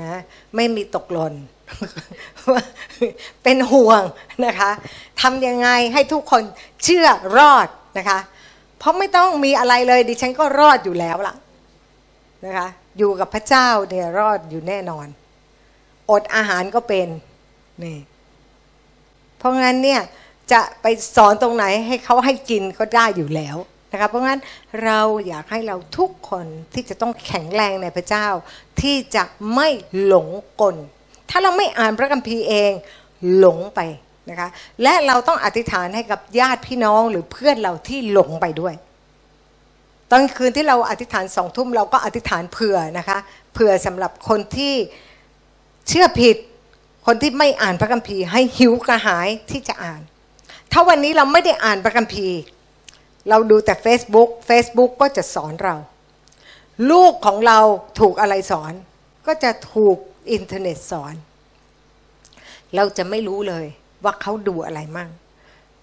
[0.00, 0.20] นะ
[0.56, 1.34] ไม่มีตกหล่น
[3.42, 4.02] เป็นห่วง
[4.46, 4.70] นะคะ
[5.20, 6.42] ทำยังไงให้ทุกคน
[6.84, 7.06] เชื่อ
[7.38, 8.18] รอดนะคะ
[8.78, 11.34] เพราะไม่ต้องมีอะไรเลยดิฉันก็รอดอยู่แล้วล่ะ
[12.44, 15.06] นะคะอยู่กับพระเจ้าเนี่ยรอดอยู่แน่นอน
[16.10, 17.08] อดอาหารก็เป็น
[17.84, 17.98] นี่
[19.38, 20.00] เพราะงั้นเนี่ย
[20.52, 23.56] จะไปสอนตรงไหนให้เขาให้กินก็ได้อยู่แล้ว
[23.92, 24.40] นะคะเพราะงั้น
[24.84, 28.26] เราอยากให้เราทุกคนที่จะต้องแข็งแรงในพระเจ้า
[28.80, 29.24] ที่จะ
[29.54, 29.68] ไม่
[30.04, 30.28] หลง
[30.60, 30.76] กล
[31.30, 32.72] ถ้าเราไม่อ่านพระคัมภีร์เอง
[33.36, 33.80] หลงไป
[34.30, 34.48] นะคะ
[34.82, 38.74] และเราต้องอธิษฐานให้กับญาติพี่น้องหรือเพื่อนเราที่หลงไปด้วย
[40.10, 43.18] ตอนคืนที่เราอธิษฐานสองทุ่มเราก็อธิษฐานเผื่อนะคะ
[43.54, 44.74] เผื่อสำหรับคนที่
[45.88, 46.36] เชื่อผิด
[47.06, 50.00] คนที่ไม่อ่านพระคัมภีร์ให้หิวกระหายที่จะอ่าน
[50.72, 52.38] ถ้าวันนี้เราไม่ได้อ่านพระคัมภีร์
[53.28, 55.76] เราดูแต่ Facebook Facebook ก็จะสอนเรา
[56.90, 57.58] ลูกของเรา
[58.00, 58.72] ถูกอะไรสอน
[59.26, 59.96] ก็จะถูก
[60.32, 61.14] อินเทอร์เน็ตสอน
[62.76, 63.66] เราจะไม่รู้เลย
[64.04, 65.10] ว่าเขาดูอะไรมั่ง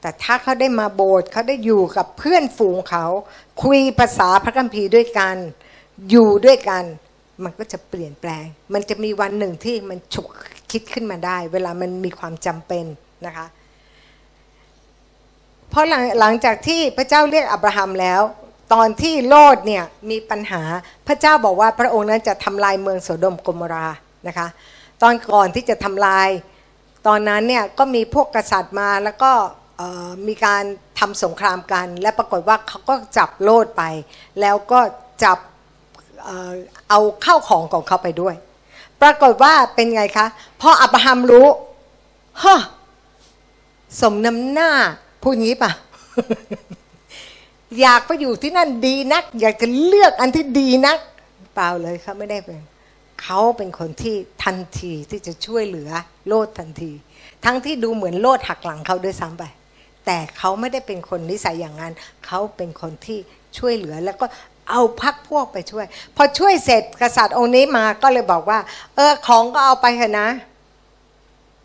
[0.07, 3.05] แต่ถ้าเขาได้มาโบสถ์เขาได้อยู่กับเพื่อนฝูงเขา
[3.63, 5.35] คุยภาษาพระคัมภีร์ด้วยกัน
[6.09, 6.83] อยู่ด้วยกัน
[7.43, 10.27] มันก็จะเปลี่ยนแปลง มันจะมีวันหนึ่งที่มันฉุก
[10.71, 12.85] คิดขึ้นมาได้ เวลามันมีความจำเป็น
[13.25, 13.45] นะคะ
[15.69, 18.21] เพราะหลังหลังจากที่พระเจ้าเรียกอับราฮัมแล้ว
[18.73, 20.61] ตอนที่โลดเนี่ยมีปัญหา
[21.07, 23.87] พระเจ้าบอกว่าพระองค์นั้นจะทำลายเมืองโสดมกมรา
[24.27, 24.47] นะคะ
[25.01, 26.29] ตอนก่อนที่จะทำลาย
[27.07, 29.31] ตอนนั้นเนี่ยก็มีพวกกษัตริย์มาแล้วก็
[30.27, 30.63] มีการ
[30.99, 33.83] ทำสงครามกัน และปรากฏว่าเขาก็จับโลดไป
[34.41, 34.79] แล้วก็
[35.23, 35.37] จับ
[36.89, 38.35] เอาเข้าของของเขาไปด้วย
[39.01, 40.27] ปรากฏว่าเป็นไงคะ
[40.61, 41.47] พออับราฮัมรู้
[42.43, 42.61] ฮะ
[44.01, 44.71] สมน้ำหน้า
[45.21, 45.71] พูดงี้ป่ะ
[47.81, 50.97] อยากไปอยู่ที่นั่นดีนัก อยากจะเลือกอันที่ดีนัก
[51.55, 52.61] เปล่าเลยเขาไม่ได้เป็น
[53.21, 55.89] เขาเป็นคนที่ทันทีที่จะช่วยเหลือ
[56.27, 56.91] โลดทันที
[57.45, 59.43] ทั้งที่ดูเหมือนโลดหักหลังเขาด้วยซ้ำไป
[60.07, 61.93] แต่เขาไม่ได้เป็นคนนิสัยอย่างนั้น
[62.25, 63.19] เขาเป็นคนที่
[63.57, 64.25] ช่วยเหลือแล้วก็
[64.69, 68.59] เอาพักพวกไปช่วย พอช่วยเสร็จกษัตริย์องค์นี้มาก็เลยบอกว่า
[68.95, 70.29] เออของก็เอาไปเถอะนะ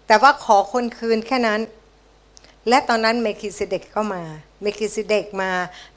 [0.07, 1.61] แต่ว่าขอคนคืนแค่นั้น
[2.69, 4.23] และตอนนั้นเมคิซิเดกก็มา
[4.63, 5.53] เมคิซิเดกมา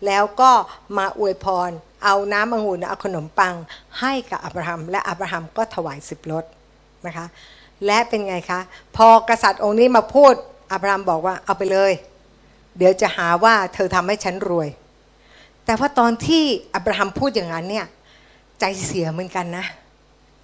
[0.05, 0.51] แล้วก็
[0.97, 1.71] มาอวยพร
[2.03, 3.55] เอาน้ำองุ่นเอาขนมปัง
[3.99, 6.43] ให้กับอับราฮัม และอับราฮัมก็ถวายสิบรถ
[7.07, 7.25] นะคะ
[7.85, 8.59] และเป็นไงคะ
[8.97, 10.33] พอกษัตริย์องค์นี้มาพูด
[10.73, 11.91] อับราฮัมบอกว่าเอาไปเลย
[12.77, 14.69] เดี๋ยวจะหาว่าเธอทำให้ฉันรวย
[15.65, 16.43] แต่ว่าตอนที่
[16.75, 17.85] อับราฮัมพูดอย่างนั้นเนี่ย
[18.59, 19.65] ใจเสียเหมือนกันนะ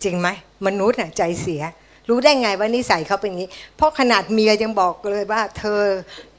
[0.04, 0.28] จริงไหม
[0.68, 1.62] มนุษย์น่ะใจเสีย
[2.10, 5.80] รู้ได้ไงว่านิสัยเขาเป็นอย่างนี้ เพราะขนาดเมียยังบอกเลยว่า เธอ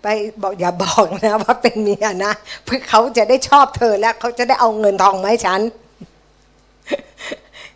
[0.02, 0.06] ไป
[0.42, 2.32] บอกอย่าบอกนะว่าเป็นเมียนะ
[2.64, 5.60] เพื่อเขาจะได้ชอบเธอและเขาจะได้เอาเงินทองมาให้ฉัน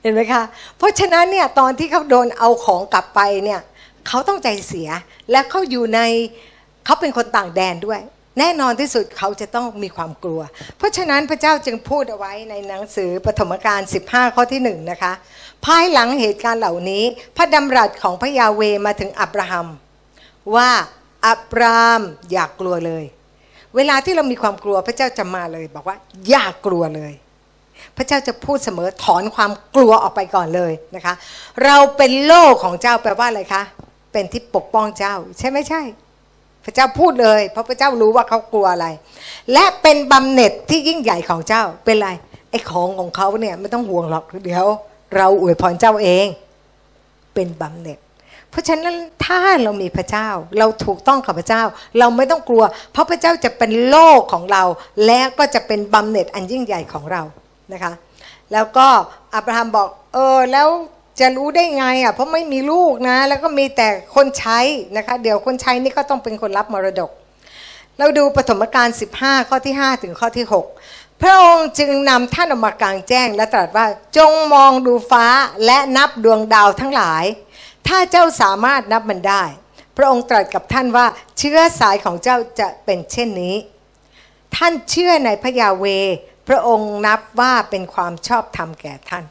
[0.01, 0.43] เห็นไหมคะ
[0.77, 3.61] เพราะฉะนั้นเนี่ยตอนที่เขาโดนเอาของกลับไปเนี่ย
[4.09, 4.89] เขาต้องใจเสีย
[5.31, 6.01] และเขาอยู่ใน
[6.87, 8.01] เขาเป็นคนต่างแดนด้วย
[8.39, 10.41] แน่นอนที่สุดเขาจะต้องมีความกลัว
[10.79, 15.13] เพราะฉะนั้นพระเจ้าจึงพูดเอาไว้ในหนังสือปฐมกาล15 ข้อที่1นะคะ
[15.65, 17.05] ภายหลังเหตุการณ์เหล่านี้
[17.37, 19.69] พระดำรัสของพระยาเวมาถึงอับราฮัม
[20.55, 20.71] ว่า
[21.27, 23.05] อับรามอย่ากกลัวเลย
[23.77, 25.97] เวลาที่เรามีความกลัวพระเจ้าจะมาเลย บอกว่า
[26.29, 27.13] อย่ากกลัวเลย
[27.97, 31.15] พระเจ้าจะพูดเสมอถอนความกลัวออกไปก่อนเลยนะคะ
[31.65, 33.63] เราเป็นโล่ของเจ้าแปลว่าอะไรคะ
[34.13, 35.83] เป็นที่ปกป้องเจ้า ใช่ไม่ใช่
[36.67, 38.87] พระเจ้าพูดเลย เพราะพระเจ้ารู้ว่าเขากลัวอะไร
[39.53, 42.11] และเป็นบำเหน็จที่ยิ่งใหญ่ของเจ้าเป็นไร
[42.51, 44.67] ไอ้ของของเขาเนี่ยไม่ต้องห่วงหรอกเดี๋ยว
[45.17, 46.27] เราอวยพรเจ้าเอง
[47.35, 47.99] เป็นบำเหน็จ
[48.51, 51.63] เพราะฉะนั้นถ้าเรามีพระเจ้า เราถูกต้องกับพระเจ้า
[51.99, 54.63] เราไม่ต้องกลัว เพราะพระเจ้าจะเป็นโลกของเรา
[55.07, 57.23] แล้วก็จะเป็นบำเหน็จอันยิ่งใหญ่ของเรา
[57.73, 57.93] นะคะ
[58.53, 58.87] แล้วก็
[59.35, 60.69] อับราฮัมบอก เออแล้ว
[61.21, 64.59] จะรู้ได้ไงอะเพราะไม่มีลูกนะ แล้วก็มีแต่คนใช้
[64.97, 67.11] นะคะ เดี๋ยวคนใช้นี่ก็ต้องเป็นคนรับมรดก
[67.99, 70.47] เราดูปฐมกาล15 ข้อที่ 5 ถึงข้อที่
[70.85, 75.27] 6 พระองค์จึงนำท่านออกมากลางแจ้งและตรัสว่าจงมองดูฟ้า
[75.67, 77.25] และนับดวงดาวทั้งหลาย
[77.89, 79.45] ถ้าเจ้าสามารถนับมันได้
[79.97, 81.07] พระองค์ตรัสกับท่านว่า
[81.39, 83.57] เชื้อสายของเจ้าจะเป็นเช่นนี้
[84.57, 85.85] ท่านเชื่อในพระยาเว
[86.49, 89.25] พระองค์นับว่าเป็นความชอบธรรมแก่ท่าน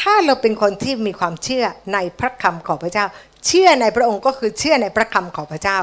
[0.00, 3.06] ถ้าเราเป็นคนที่มีความเชื่อในพระคำของพระเจ้า
[3.46, 5.78] เชื่อในพระองค์ก็คือเชื่อในพระคำของพระเจ้า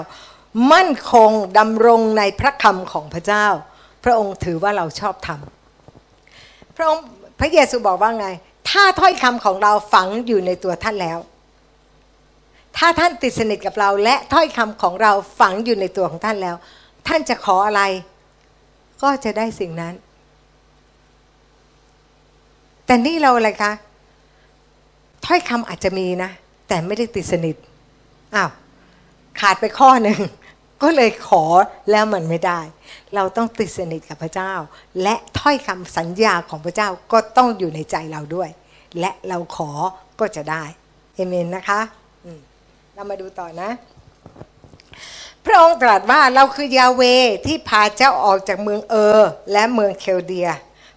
[0.74, 3.46] มั่นคงดำรงในพระคำของพระเจ้า
[4.04, 7.04] พระองค์ถือว่าเราชอบทำพระองค์
[7.40, 8.28] พระเยซูบอกว่าไง
[8.70, 11.20] ถ้าถ้อยคำของเราฝังอยู่ในตัวท่านแล้ว
[12.78, 16.56] ถ้าท่านติดสนิทกับเรา และถ้อยคำของเราฝังอยู่ในตัวของท่านแล้ว
[17.08, 17.82] ท่านจะขออะไร
[19.02, 19.94] ก็จะได้สิ่งนั้น
[22.86, 23.72] แต่นี่เราอะไรคะ
[25.26, 26.32] ถ้อยคำอาจจะมีนะ
[26.68, 27.56] แต่ไม่ได้ติดสนิท
[28.36, 28.52] อ้าว
[29.40, 30.20] ขาดไปข้อหนึ่ง
[30.84, 31.44] ก็เลยขอ
[31.92, 32.60] แล้วมันไม่ได้
[33.16, 34.54] เราต้องติดสนิทกับพระเจ้า
[35.02, 38.50] และถ้อยคำสัญญาของพระเจ้าก็ต้องอยู่ในใจเราด้วย
[39.00, 39.70] และเราขอ
[40.20, 40.64] ก็จะได้
[41.14, 41.82] เอเมนนะคะ
[42.96, 43.70] เรามาดูต่อนะ
[45.46, 47.04] พระองค์ตรัสว่าเราคือยาเว
[47.46, 49.20] ที่พาเจ้าออกจากเมืองเออ
[49.52, 50.50] และเมืองเคลเดีย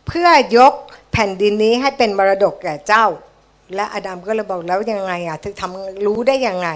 [0.07, 0.75] เพื่อยก
[1.13, 3.05] แผ่นดินนี้ให้เป็นมรดกแก่เจ้า
[3.75, 6.69] และอดัมก็เลยบอกแล้วยังไงอะเธอทำรู้ได้ยังไง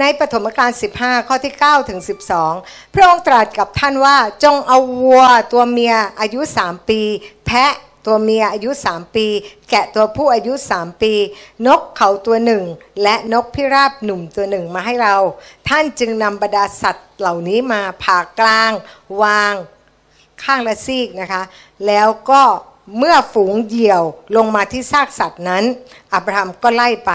[0.00, 0.70] ในปฐมกาล
[1.00, 2.00] 15 ข้อที่ 9 ถึง
[2.46, 7.00] 12 พระองค์ตรัสกับท่านว่าจงเอาวัวตัวเมียอายุ 3 ปี
[7.46, 7.72] แพะ
[8.06, 9.26] ตัวเมียอายุ 3 ปี
[9.70, 11.12] แกะตัวผู้อายุ 3 ปี
[11.66, 12.64] นกเขาตัวหนึ่ง
[13.02, 15.16] และนกพิราบหนุ่มตัวหนึ่งมาให้เรา
[15.68, 18.72] ท่านจึงนำบรรดาสัตว์เหล่านี้มาผ่ากลาง
[19.22, 19.54] วาง
[20.42, 21.42] ข้างละซีกนะคะ
[21.86, 22.42] แล้วก็
[22.98, 24.02] เมื่อฝูงเหยี่ยว
[24.36, 25.64] ลงมาที่ซากสัตว์นั้น
[26.14, 27.12] อับราฮัมก็ไล่ไป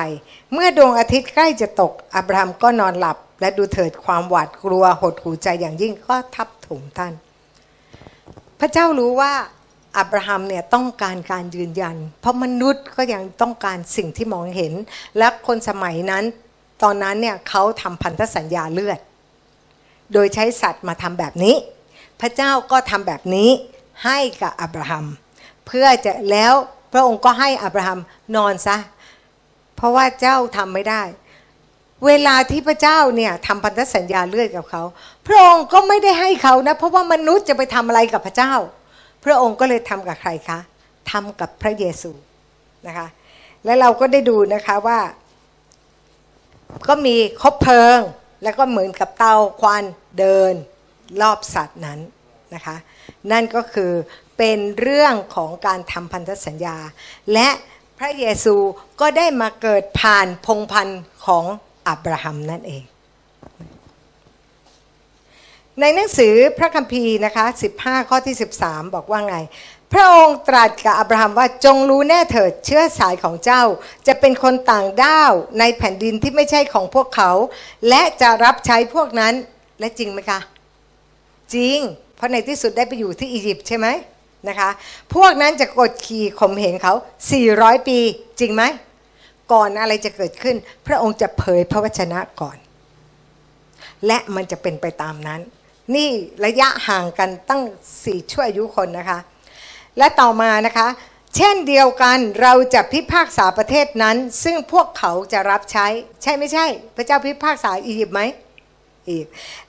[0.54, 7.14] เมื่อดวงอาทิตย์ใกล้จะตก อับราฮัมก็นอนหลับ และดูเถิดความหวาดกลัวหดหูใจอย่างยิ่งก็ทับถมท่าน
[8.60, 9.34] พระเจ้ารู้ว่า
[9.98, 14.74] อับราฮัมเนี่ยต้องการการยืนยัน เพราะมนุษย์ก็ยังต้องการสิ่งที่มองเห็น
[15.18, 16.24] และคนสมัยนั้น
[16.84, 19.00] ตอนนั้นเนี่ยเขาทำพันธสัญญาเลือด
[20.14, 21.56] โดยใช้สัตว์มาทำแบบนี้
[22.22, 23.50] พระเจ้าก็ทำแบบนี้
[24.06, 25.06] ให้กับอับราฮัม
[25.70, 26.54] เพื่อจะแล้ว
[26.94, 28.00] พระองค์ก็ให้อับราฮัม
[28.36, 28.78] นอนซะ
[29.76, 31.04] เพราะว่าเจ้าทำไม่ได้
[32.06, 34.84] เวลาที่พระเจ้าเนี่ยทำพันธสัญญาเลื่อดกับเขา
[35.28, 38.54] พระองค์ก็ไม่ได้ให้เขานะ เพราะว่ามนุษย์จะไปทำอะไรกับพระเจ้า
[39.26, 40.60] พระองค์ก็เลยทำกับใครคะ
[41.12, 42.12] ทำกับพระเยซู
[42.88, 43.08] นะคะ
[43.66, 45.00] และเราก็ได้ดูนะคะว่า
[46.88, 48.00] ก็มีคบเพลิง
[48.44, 49.84] แล้วก็เหมือนกับเตาควัน
[50.20, 50.54] เดิน
[51.22, 52.00] รอบสัตว์นั้น
[52.54, 52.76] นะคะ
[53.32, 53.92] นั่นก็คือ
[54.40, 56.78] เป็นเรื่องของการทำพันธสัญญา
[57.34, 57.50] และ
[57.98, 58.56] พระเยซู
[59.02, 61.46] ก็ได้มาเกิดผ่านพงพันธ์ของ
[61.88, 62.84] อับราฮัมนั่นเอง
[65.80, 67.46] ในหนังสือพระคัมภีร์นะคะ
[67.78, 69.38] 15 ข้อที่ 13 บอกว่าไง
[69.94, 73.64] พระองค์ตรัสกับอับราฮัมว่าจงรู้แน่เถิดเชื้อสายของเจ้า
[74.08, 77.32] จะเป็นคนต่างด้าวในแผ่นดินที่ไม่ใช่ของพวกเขา
[77.90, 79.34] และจะรับใช้พวกนั้น
[79.80, 80.40] และจริงไหมคะ
[81.56, 81.78] จริง
[82.16, 83.88] เพราะในที่สุดได้ไปอยู่ที่อียิปต์ใช่ไหม
[84.48, 84.70] นะคะ
[85.16, 86.94] พวกนั้นจะกดขี่ข่มเหงเขา
[87.42, 87.98] 400 ปี
[88.40, 88.64] จริงไหม
[89.52, 90.56] ก่อนอะไรจะเกิดขึ้น
[90.88, 92.58] พระองค์จะเผยพระวจนะก่อน
[94.08, 95.42] และมันจะเป็นไปตามนั้น
[95.96, 96.10] นี่
[96.46, 97.62] ระยะห่างกันตั้ง
[98.06, 99.20] สี่ชั่วอายุคนนะคะ
[99.98, 100.88] และต่อมานะคะ
[101.36, 105.88] เช่นเดียวกันเราจะพิพากษาประเทศนั้น ซึ่งพวกเขาจะรับใช้
[106.24, 108.22] ใช่ไม่ใช่ พระเจ้าพิพากษาอียิปต์ไหม
[109.10, 109.26] อีก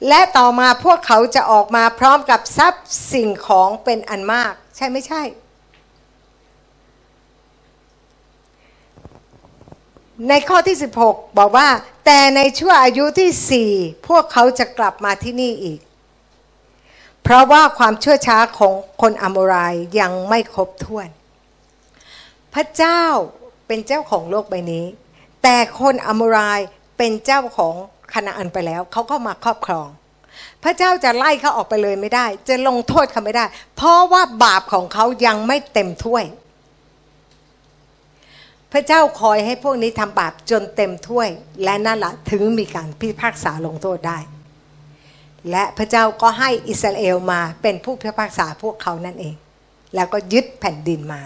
[0.08, 5.22] และต่อมาพวกเขาจะออกมาพร้อมกับทรัพย์สิ่งของเป็นอันมาก ใช่ไม่ใช่
[10.28, 10.76] ในข้อที่
[11.06, 11.68] 16 บอกว่า
[12.06, 13.70] แต่ในช่วงอายุที่สี่
[14.08, 15.80] พวกเขาจะกลับมาที่นี่อีก
[17.22, 18.72] เพราะว่าความชั่วช้าของ
[19.02, 21.08] คนอโมรายยังไม่ครบถ้วน
[22.54, 23.02] พระเจ้า
[23.66, 24.86] เป็นเจ้าของโลกใบนี้
[25.42, 26.60] แต่คนอโมราย
[26.98, 27.74] เป็นเจ้าของ
[28.14, 29.88] คณะอันไปแล้ว เขาก็มาครอบครอง
[30.62, 33.44] พระเจ้าจะไล่เขาออกไปเลยไม่ได้ จะลงโทษเขาไม่ได้
[33.76, 36.24] เพราะว่าบาปของเขายังไม่เต็มถ้วย
[38.72, 41.28] พระเจ้าคอยให้พวกนี้ทำบาปจนเต็มถ้วย
[41.64, 44.18] และนั่นแหละถึงมีการพิพากษาลงโทษได้
[45.50, 49.34] และพระเจ้าก็ให้อิสราเอลมาเป็นผู้พิพากษาพวกเขานั่นเอง
[49.94, 51.22] แล้วก็ยึดแผ่นดินมา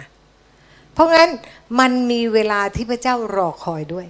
[0.92, 1.30] เพราะงั้น
[1.78, 4.06] มันมีเวลาที่พระเจ้ารอคอยด้วย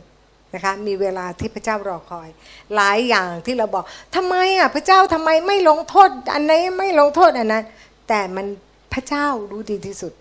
[0.55, 2.29] นะคะมีเวลาที่พระเจ้ารอคอย
[2.75, 3.85] หลายอย่างที่เราบอก
[4.15, 7.65] ทำไมอะพระเจ้าทำไมไม่ลงโทษ อันนี้ไม่ลงโทษอันนั้น
[8.09, 8.47] แต่มัน
[8.93, 10.13] พระเจ้ารู้ดีที่สุด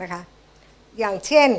[0.00, 0.20] นะคะ
[0.98, 1.50] อย่างเช่น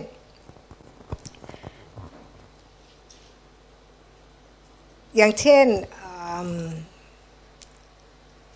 [5.17, 5.65] อย่างเช่น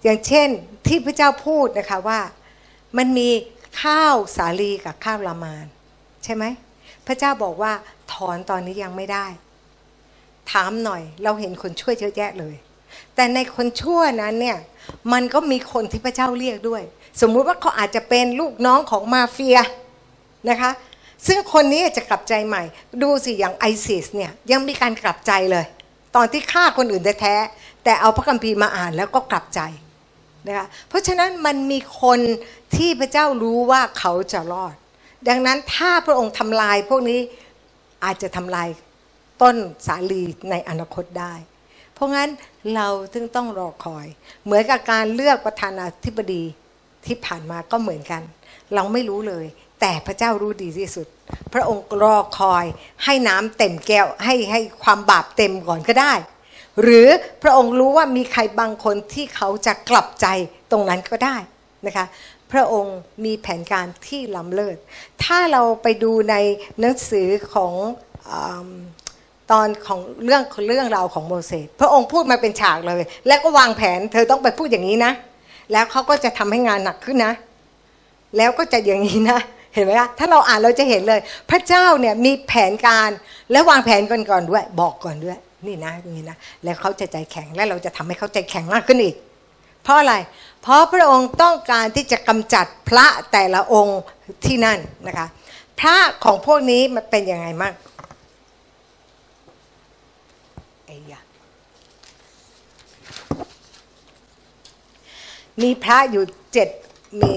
[0.03, 0.49] อย่างเช่น
[0.87, 2.19] ที่พระเจ้าพูดนะคะว่า
[2.97, 3.29] มันมี
[3.81, 5.65] ข้าวสาลีกับข้าวลามาน
[6.23, 6.43] ใช่ไหม
[7.07, 7.73] พระเจ้าบอกว่า
[8.13, 9.25] ถอนตอนนี้ยังไม่ได้
[10.51, 12.55] ถามหน่อย เราเห็นคนช่วยเยอะแยะเลย
[13.15, 14.57] แต่ในคนชั่วนั้นเนี่ย
[15.13, 16.83] มันก็มีคนที่พระเจ้าเรียกด้วย
[17.21, 19.57] สมมุติว่าเขาอาจจะเป็นลูกน้องของมาเฟีย
[20.49, 20.71] นะคะ
[21.27, 22.63] ซึ่งคนนี้จะกลับใจใหม่
[23.03, 25.65] ดูสิอย่างไอซิสเนี่ยยังมีการกลับใจเลย
[26.15, 27.35] ตอนที่ฆ่าคนอื่นแท้
[27.83, 29.59] แต่เอาพระคัมภีร์มาอ่านแล้วก็กลับใจ
[30.47, 32.19] นะคะเพราะฉะนั้นมันมีคน
[32.75, 34.75] ที่พระเจ้ารู้ว่าเขาจะรอด
[35.27, 37.19] ดังนั้นถ้าพระองค์ทำลายพวกนี้
[38.03, 38.67] อาจจะทำลาย
[39.41, 39.55] ต้น
[39.87, 41.33] สาลีในอนาคตได้
[41.93, 42.29] เพราะงั้น
[42.75, 44.05] เราถึงต้องรอคอย
[44.45, 46.43] เหมือนกับการเลือกประธานาธิบดี
[47.05, 48.21] ที่ผ่านมาก็เหมือนกัน
[48.73, 49.45] เราไม่รู้เลย
[49.81, 51.07] แต่พระเจ้ารู้ดีที่สุด
[51.53, 52.65] พระองค์รอคอย
[53.03, 56.13] ให้น้ำเต็มแก้วให้ให้ความบาปเต็มก่อนก็ได้
[56.81, 57.07] หรือ
[57.43, 60.27] พระองค์รู้ว่ามีใครบางคนที่เขาจะกลับใจ
[60.71, 61.37] ตรงนั้นก็ได้
[61.85, 62.05] นะคะ
[62.51, 64.77] พระองค์มีแผนการที่ล้ำเลิศ
[65.23, 66.35] ถ้าเราไปดูใน
[66.79, 67.73] หนังสือของ
[69.53, 75.11] ตอนของเรื่องเรื่องราวของโมเสสพระองค์พูดมาเป็นฉากเลย แล้วก็วางแผน เธอต้องไปพูดอย่างนี้นะ
[75.71, 77.33] แล้วเขาก็จะทำให้งานหนักขึ้นนะ
[78.37, 79.39] แล้วก็จะอย่างนี้นะ
[79.73, 83.09] เห็นไหมคะถ้าเราอ่านเราจะเห็นเลย พระเจ้าเนี่ยมีแผนการ
[83.51, 85.37] และวางแผนก่อนก่อนด้วย บอกก่อนด้วย
[85.67, 89.15] นี่นะนี่นะ แล้วเขาจะใจแข็งและเราจะทำให้เขาใจแข็งมากขึ้นอีก
[89.83, 90.15] เพราะอะไร
[90.61, 93.99] เพราะพระองค์ต้องการที่จะกำจัดพระแต่ละองค์
[94.45, 95.27] ที่นั่นนะคะ
[95.79, 97.73] พระของพวกนี้มันเป็นยังไงมาก
[100.85, 101.21] ไอ้ยะ
[105.61, 106.23] มีพระอยู่
[106.53, 106.69] เจ็ด
[107.21, 107.33] มี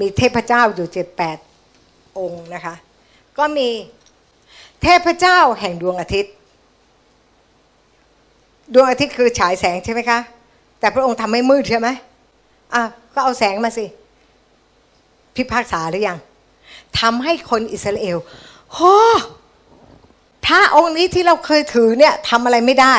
[0.00, 1.38] มีเทพเจ้าอยู่เจ็ดแปด
[2.18, 2.74] องค์นะคะ
[3.38, 3.68] ก็มี
[4.82, 6.32] เทพเจ้าแห่งดวงอาทิตย์
[8.74, 10.18] ดวงอาทิตย์คือฉายแสงใช่ไหมคะ
[10.80, 11.88] แต่พระองค์ทำให้มืดใช่ไหม
[12.74, 12.82] อะ
[13.14, 13.84] ก็เอาแสงมาสิ
[15.34, 16.18] พิพากษาหรือยัง
[17.00, 18.18] ทำให้คนอิสราเอล
[18.72, 18.94] โอ้
[20.46, 22.94] พระองค์นี้ที่เราเคยถือเนี่ยทำอะไรไม่ได้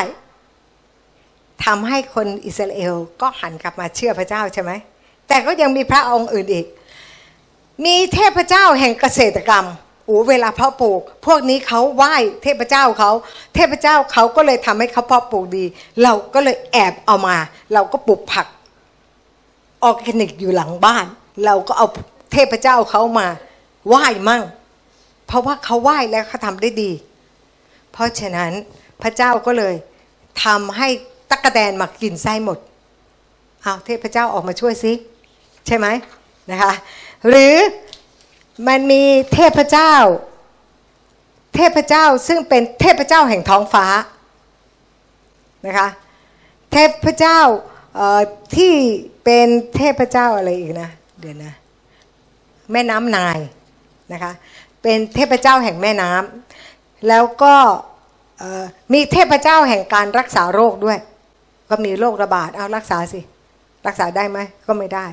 [1.64, 4.72] ทำให้คนอิสราเอลก็หันกลับมาเชื่อพระเจ้าใช่ไหม
[5.28, 6.66] แต่ก็ยังมีพระองค์อื่นอีก
[7.84, 9.66] มีเทพเจ้าแห่งเกษตรกรรม
[10.06, 13.10] โอ้เวลาเพาะปลูก พวกนี้เขาไหว้เทพเจ้าเขา
[13.54, 15.64] เทพเจ้าเขาก็เลยทำให้เขาเพาะปลูกดี
[16.02, 17.36] เราก็เลยแอบเอามา
[17.74, 18.46] เราก็ปลูกผัก
[19.82, 21.06] ออร์แกนิกอยู่หลังบ้าน
[21.44, 21.86] เราก็เอา
[22.32, 23.28] เทพเจ้าเขามา
[23.88, 24.42] ไหว้มั่ง
[25.26, 26.90] เพราะว่าเขาไหว้แล้วเขาทำได้ดี
[27.92, 28.52] เพราะฉะนั้น
[29.02, 29.74] พระเจ้าก็เลย
[30.44, 30.88] ทำให้
[31.30, 32.58] ตักกะแตนมากินไส้หมด
[33.62, 34.92] เอาเทพเจ้าออกมาช่วยสิ
[35.66, 35.86] ใช่ไหม
[36.50, 36.72] นะคะ
[37.28, 37.54] หรือ
[38.68, 39.02] มันมี
[39.34, 39.94] เทพเจ้า
[41.54, 43.86] เทพเจ้าซึ่งเป็นเทพเจ้าแห่งท้องฟ้า
[45.66, 45.88] นะคะ
[46.72, 47.40] เทพเจ้า
[48.56, 48.74] ที่
[49.24, 51.52] เป็นเทพเจ้าอะไรอีกนะเดี๋ยวนะ
[52.72, 53.38] แม่น้ำนาย
[54.12, 54.32] นะคะ
[54.82, 57.54] เป็นเทพเจ้าแห่งแม่น้ำแล้วก็
[58.92, 60.98] มีเทพเจ้าแห่งการรักษาโรคด้วย
[61.70, 63.20] ก็มีโรคระบาดเอารักษาสิ
[63.86, 65.06] รักษาได้ไหมก็ไม่ได้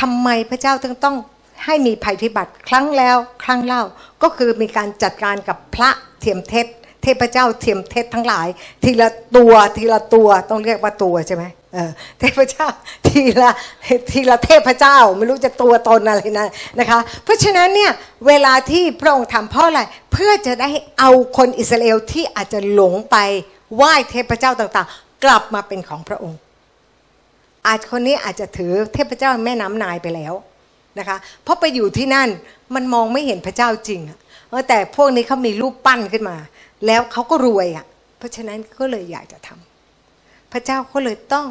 [0.00, 1.16] ทำไมพระเจ้าถึงต้อง
[1.64, 3.82] ให้มีภัยพิบัติครั้งแล้วครั้งเล่า
[4.22, 5.90] ก็คือมีการจัดการกับพระ
[6.20, 6.66] เทียมเทศ
[7.02, 8.46] เทพเจ้าเทียมเทศทั้งหลาย
[8.84, 11.44] ทีละตัวทีละตัวต้องเรียกว่าตัวใช่ไหม
[11.74, 11.90] เออ
[12.20, 12.66] เทพเจ้า
[13.06, 13.50] ทีละ
[14.10, 17.92] ทีละเทพเจ้าไม่รู้จะตัวตนอะไรนะนะคะ เพราะฉะนั้นเนี่ย
[18.26, 19.80] เวลาที่พระองค์ทำเพราะอะไร
[20.12, 23.16] เพื่อจะได้เอาคนอิสราเอลที่อาจจะหลงไป
[23.76, 26.40] ไหว้เทพเจ้าต่างๆ กลับมาเป็นของพระองค์
[27.66, 30.34] อาจคนนี้อาจจะถือเทพเจ้าแม่น้ำนายไปแล้ว
[30.98, 32.28] นะคะเพราะไปอยู่ที่นั่น
[32.74, 34.18] มันมองไม่เห็นพระเจ้าจริงอะ
[34.68, 36.36] แต่พวกนี้เขามีรูปปั้นขึ้นมา
[36.86, 37.86] แล้วเขาก็รวยอะ
[38.18, 41.46] เพราะฉะนั้นก็เลยอยากจะทำพระเจ้าก็เลยต้อง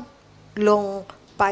[0.70, 0.84] ลง
[1.40, 1.44] ไป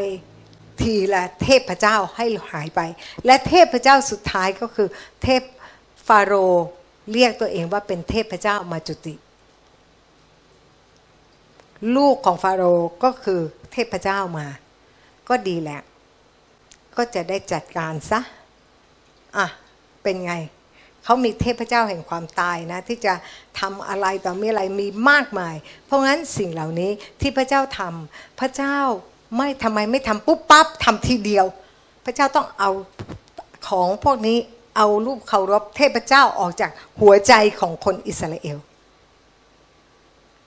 [0.82, 2.82] ทีละเทพเจ้าให้หายไป
[3.26, 4.88] และเทพเจ้าสุดท้ายก็คือ
[5.24, 5.42] เทพ
[6.08, 6.34] ฟาโร
[7.12, 9.16] เรียกตัวเองว่าเป็นเทพเจ้ามาจุติ
[11.96, 13.40] ลูกของฟาโรห์ก็คือ
[13.74, 14.48] เทพเจ้ามา
[15.30, 15.82] ก็ดีแหละ
[16.96, 18.20] ก็จะได้จัดการซะ
[19.38, 19.48] อะ
[20.04, 20.34] เป็นไง
[21.04, 23.14] เขามีเทพเจ้าแห่งความตายนะ ที่จะ
[23.60, 25.56] ทำอะไรต่อมีอะไรมีมากมาย
[25.86, 28.78] เพราะงั้นสิ่งเหล่านี้ที่พระเจ้าทำพระเจ้า
[29.38, 31.46] ไม่ทำไมไม่ทำปุ๊บปั๊บทำทีเดียว
[32.06, 32.72] พระเจ้าต้องเอา
[33.68, 34.38] ของพวกนี้
[34.78, 36.72] เอารูปเคารพเทพเจ้าออกจาก
[37.02, 38.58] หัวใจของคนอิสราเอล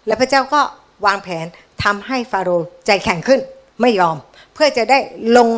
[0.06, 0.60] และพระเจ้าก็
[1.06, 1.46] วางแผน
[1.84, 3.40] ทำให้ฟาโรห์ใจแข็งขึ้น
[3.80, 4.16] ไม่ยอม
[4.54, 4.98] เพื่อจะได้
[5.36, 5.48] ลง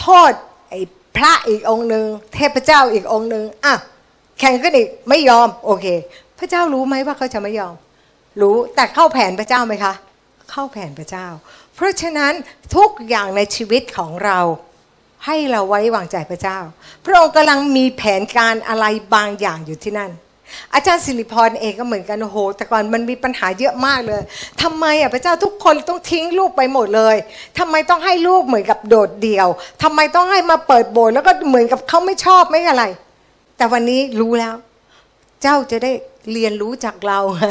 [0.00, 0.32] โทษ
[0.68, 0.80] ไอ้
[1.16, 3.74] พระอีกองค์หนึ่งเทพเจ้าอีกองค์หนึ่งอะ
[4.38, 5.86] แข่งกันอีกไม่ยอมโอเค
[6.38, 7.74] พระเจ้ารู้ไหมว่าเขาจะไม่ยอม
[8.40, 9.94] รู้แต่เข้าแผนพระเจ้าไหมคะ
[10.50, 11.26] เข้าแผนพระเจ้า
[11.74, 12.32] เพราะฉะนั้น
[12.76, 14.38] ทุกอย่างในชีวิตของเรา
[15.26, 16.58] ให้เราไว้วางใจพระเจ้า
[17.04, 20.10] พระองค์กำลังมีแผนการอะไรบางอย่างอยู่ที่นั่น
[20.74, 24.22] อาจารย์สิริพรเองก็เหมือนกันโอ้โหแต่ก่อนมันมีปัญหาเยอะมากเลย
[24.62, 27.16] ทำไมอะพระเจ้าทุกคนต้องทิ้งลูกไปหมดเลย
[27.58, 29.48] ทำไมต้องให้ลูกเหมือนกับโดดเดี่ยว
[29.82, 32.84] ทำไมต้องให้มาเปิดโบสถ์แล้วก็เหมือนกับเขาไม่ชอบไม่อะไร
[33.56, 34.54] แต่วันนี้รู้แล้ว
[35.42, 35.92] เจ้าจะได้
[36.32, 37.48] เรียนรู้จากเราไง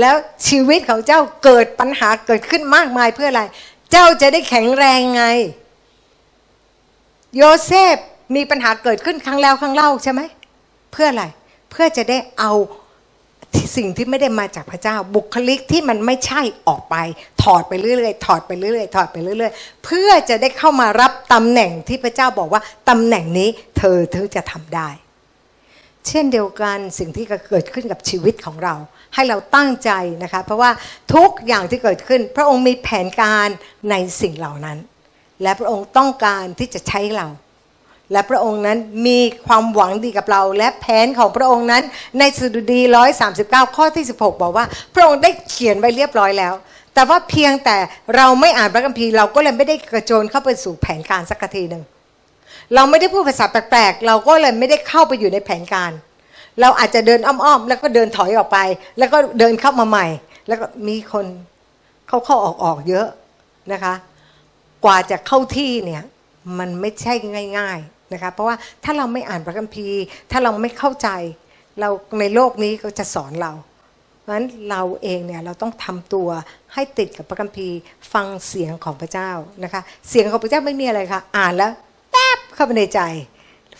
[0.00, 0.14] แล้ว
[0.48, 3.42] ชีวิตของเจ้าเกิดปัญหาเกิดขึ้นมากมายเพื่ออะไร
[3.92, 5.24] เจ้าจะได้แข็งแรงไง
[7.36, 7.96] โยเซฟ
[8.36, 10.20] มีปัญหาเกิดขึ้นครั้งแล้วครั้งเล่าใช่ไหม
[10.92, 11.24] เพื่ออะไร
[11.70, 12.52] เพื่อจะได้เอา
[13.76, 16.96] สิ่งที่ไม่ได้มาจากพระเจ้า บุคลิกที่มันไม่ใช่ออกไป
[17.42, 24.88] ถอดไปเรื่อยๆถอดไปเรื่อยๆถอดไปเรื่อยๆ เพื่อจะได้เข้ามารับตำแหน่งที่พระเจ้าบอกว่าตำแหน่งนี้เธอเธอจะทำได้
[26.08, 28.74] เช่นเดียวกันสิ่งที่เกิดขึ้นกับชีวิตของเรา
[29.14, 29.90] ให้เราตั้งใจ
[30.22, 30.70] นะคะเพราะว่า
[31.14, 33.48] ทุกอย่างที่เกิดขึ้น พระองค์มีแผนการ
[33.90, 34.78] ในสิ่งเหล่านั้น
[35.42, 37.26] และพระองค์ต้องการที่จะใช้เรา
[38.12, 41.82] และพระองค์นั้นมีความหวังดีกับเรา และแผนของพระองค์นั้น
[42.18, 42.80] ในสดุดี
[43.28, 46.54] 139 ข้อที่ 16 บอกว่า พระองค์ได้เขียนไว้เรียบร้อยแล้ว
[46.94, 47.76] แต่ว่าเพียงแต่
[48.16, 51.82] เราไม่อ่านพระคัมภีร์เราก็เลยไม่ได้กระโจนเข้าไปสู่แผนการสักทีหนึ่ง
[52.74, 55.92] เราไม่ได้พูดภาษาแปลกๆ เราก็เลยไม่ได้เข้าไปอยู่ในแผนการ
[56.60, 58.58] เราอาจจะเดินอ้อมๆ แล้วก็เดินถอยออกไป
[58.98, 60.06] แล้วก็เดินเข้ามาใหม่
[60.48, 61.26] แล้วก็มีคน
[62.08, 63.06] เข้าเข้าออกออกเยอะ
[63.72, 63.94] นะคะ
[64.84, 66.02] กว่าจะเข้าที่เนี่ย
[66.58, 67.14] มันไม่ใช่
[67.58, 70.00] ง่าย ๆ นะคะเพราะว่าถ้าเราไม่อ่านพระคัมภีร์
[70.30, 71.08] ถ้าเราไม่เข้าใจ
[71.80, 71.88] เรา
[72.20, 73.52] ในโลกนี้ก็จะสอนเรา
[74.20, 76.28] เพราะฉะนั้นเราเองเนี่ยเราต้องทำตัว
[76.74, 77.76] ให้ติดกับพระคัมภีร์
[78.12, 79.30] ฟังเสียงของพระเจ้า
[79.64, 81.72] นะคะเสียงของพระเจ้าไม่มีอะไรค่ะอ่านแล้ว
[82.12, 83.00] แป๊บเข้าไปในใจ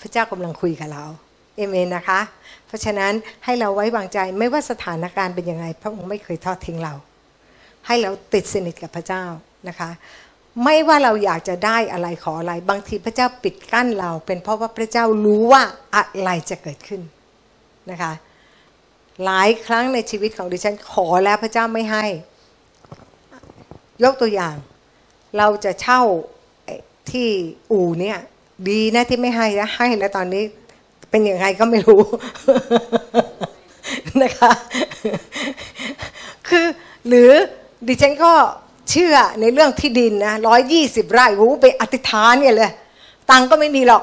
[0.02, 1.04] พระเจ้ากำลังคุยกับเรา
[1.56, 2.20] เอเมนนะคะ
[2.66, 3.12] เพราะฉะนั้น
[3.44, 6.94] ให้เราไว้วางใจไม่ว่าสถานการณ์เป็นยังไง พระองค์ไม่เคยทอดทิ้งเรา
[7.86, 9.24] ให้เราติดสนิทกับพระเจ้า
[9.68, 9.90] นะคะ
[10.64, 15.62] ไม่ว่าเราอยากจะได้อะไรขออะไร บางทีพระเจ้าปิดกั้นเรา เป็นเพราะว่าพระเจ้ารู้ว่า
[15.96, 17.00] อะไรจะเกิดขึ้น
[17.90, 18.12] นะคะ
[19.24, 22.04] หลายครั้งในชีวิตของดิฉันขอแล้วพระเจ้าไม่ให้
[24.02, 24.54] ยกตัวอย่าง
[25.38, 26.02] เราจะเช่า
[27.10, 27.28] ที่
[27.70, 28.18] อู่เนี่ย
[28.68, 30.44] ดีนะที่ไม่ให้นะให้แล้วตอนนี้
[31.10, 32.02] เป็นยังไงก็ไม่รู้
[34.22, 34.52] นะคะ
[36.48, 36.66] คือ
[37.08, 37.30] หรือ
[37.86, 38.32] ดิฉันก็
[38.90, 42.70] เชื่อในเรื่องที่ดินนะร้อยยี่สิบไร่โอ้ไปอธิษฐานเนี่ยเลย
[43.30, 44.02] ตังก็ไม่มีหรอก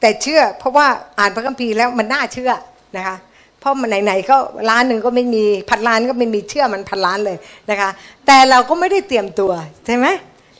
[0.00, 0.86] แต่เชื่อ เพราะว่า
[1.18, 2.52] อ่านพระคัมภีร์แล้วมันน่าเชื่อ
[2.96, 3.16] นะคะ
[3.60, 4.36] เพราะมันไหนๆก็
[4.70, 7.36] ล้านหนึ่งก็ไม่มีพันล้านก็ไม่มีเชื่อมันพันล้านเลย
[7.70, 7.90] นะคะ
[8.26, 9.52] แต่เราก็ไม่ได้เตรียมตัว
[9.86, 10.06] ใช่ไหม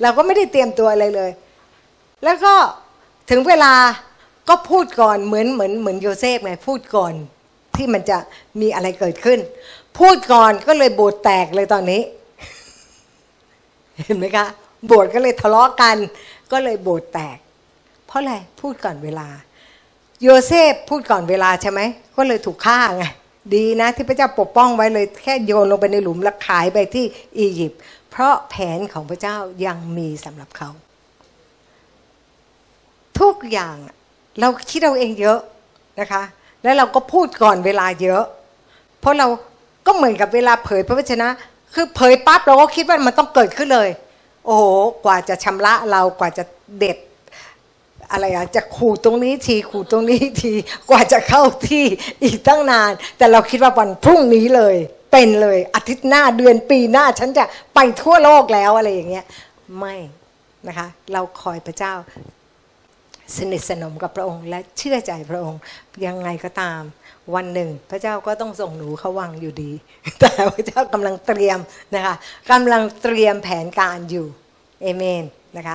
[0.03, 1.31] เราก็ไม่ได้เตรียมตัวอะไรเลย
[2.25, 2.55] แล้วก็
[3.31, 3.75] ถึงเวลา
[4.49, 7.13] ก็พูดก่อนเหมือนเหมือนเหมือนโยเซฟไงพูดก่อน
[7.77, 8.19] ที่มันจะ
[8.61, 9.39] มีอะไรเกิดขึ้น
[9.99, 12.01] พูดก่อนก็เลยโบสถ์แตกเลยตอนนี้
[13.99, 14.47] เห็นไหมคะ
[14.87, 15.97] โบสถ์ก็เลยทะเลาะกัน
[16.53, 17.39] ก็เลยโบสถ์แตก
[18.07, 19.29] เพราะอะไรพูดก่อนเวลา
[20.23, 21.81] โยเซฟพูดก่อนเวลาใช่ไหม
[22.17, 23.05] ก็เลยถูกฆ่าไง
[23.55, 27.05] ดีนะที่พระเจ้าปกป้องไว้เลยแค่โยนลงไปในหลุมแล้วขายไปที่
[27.39, 27.81] อียิปต์
[28.11, 29.37] เพราะแผนของพระเจ้า
[29.67, 30.71] ยังมีสำหรับเขา
[33.21, 33.77] ทุกอย่าง
[34.41, 35.39] เราคิดเราเองเยอะ
[36.01, 36.23] นะคะ
[36.63, 38.25] แล้วเราก็พูดก่อนเวลาเยอะ
[39.01, 39.27] เพราะเรา
[39.87, 41.29] ก็เหมือนกับเวลาเผยพระวจนะ
[41.75, 43.89] คือเผยปั๊บเราก็คิดว่ามันต้องเกิดขึ้นเลย
[44.47, 44.65] โอ้โห
[45.05, 46.45] กว่าจะชำระเรากว่าจะ
[46.79, 46.99] เด็ด
[48.11, 50.53] อะไรอะจะขู่ตรงนี้ทีขู่ตรงนี้ที
[50.91, 51.85] กว่าจะเข้าที่
[52.23, 54.77] อีกตั้งนาน แต่เราคิดว่าวันพรุ่งนี้เลย
[55.13, 57.45] เป็นเลยอาทิตย์หน้าเดือนปีหน้า ฉันจะ
[57.75, 59.25] ไปทั่วโลกแล้วอะไรอย่างเงี้ย
[59.79, 59.97] ไม่
[60.67, 61.95] นะคะ เราคอยพระเจ้า
[63.37, 65.61] สนิทสนมกับพระองค์ และเชื่อใจพระองค์
[66.07, 66.81] ยังไงก็ตาม
[67.35, 69.73] วันหนึ่ง พระเจ้าก็ต้องส่งหนูเข้าวังอยู่ดี
[70.21, 71.59] แต่พระเจ้ากำลังเตรียม
[71.95, 72.15] นะคะ
[72.51, 74.27] กำลังเตรียมแผนการอยู่
[74.83, 75.25] เอเมน
[75.57, 75.73] นะคะ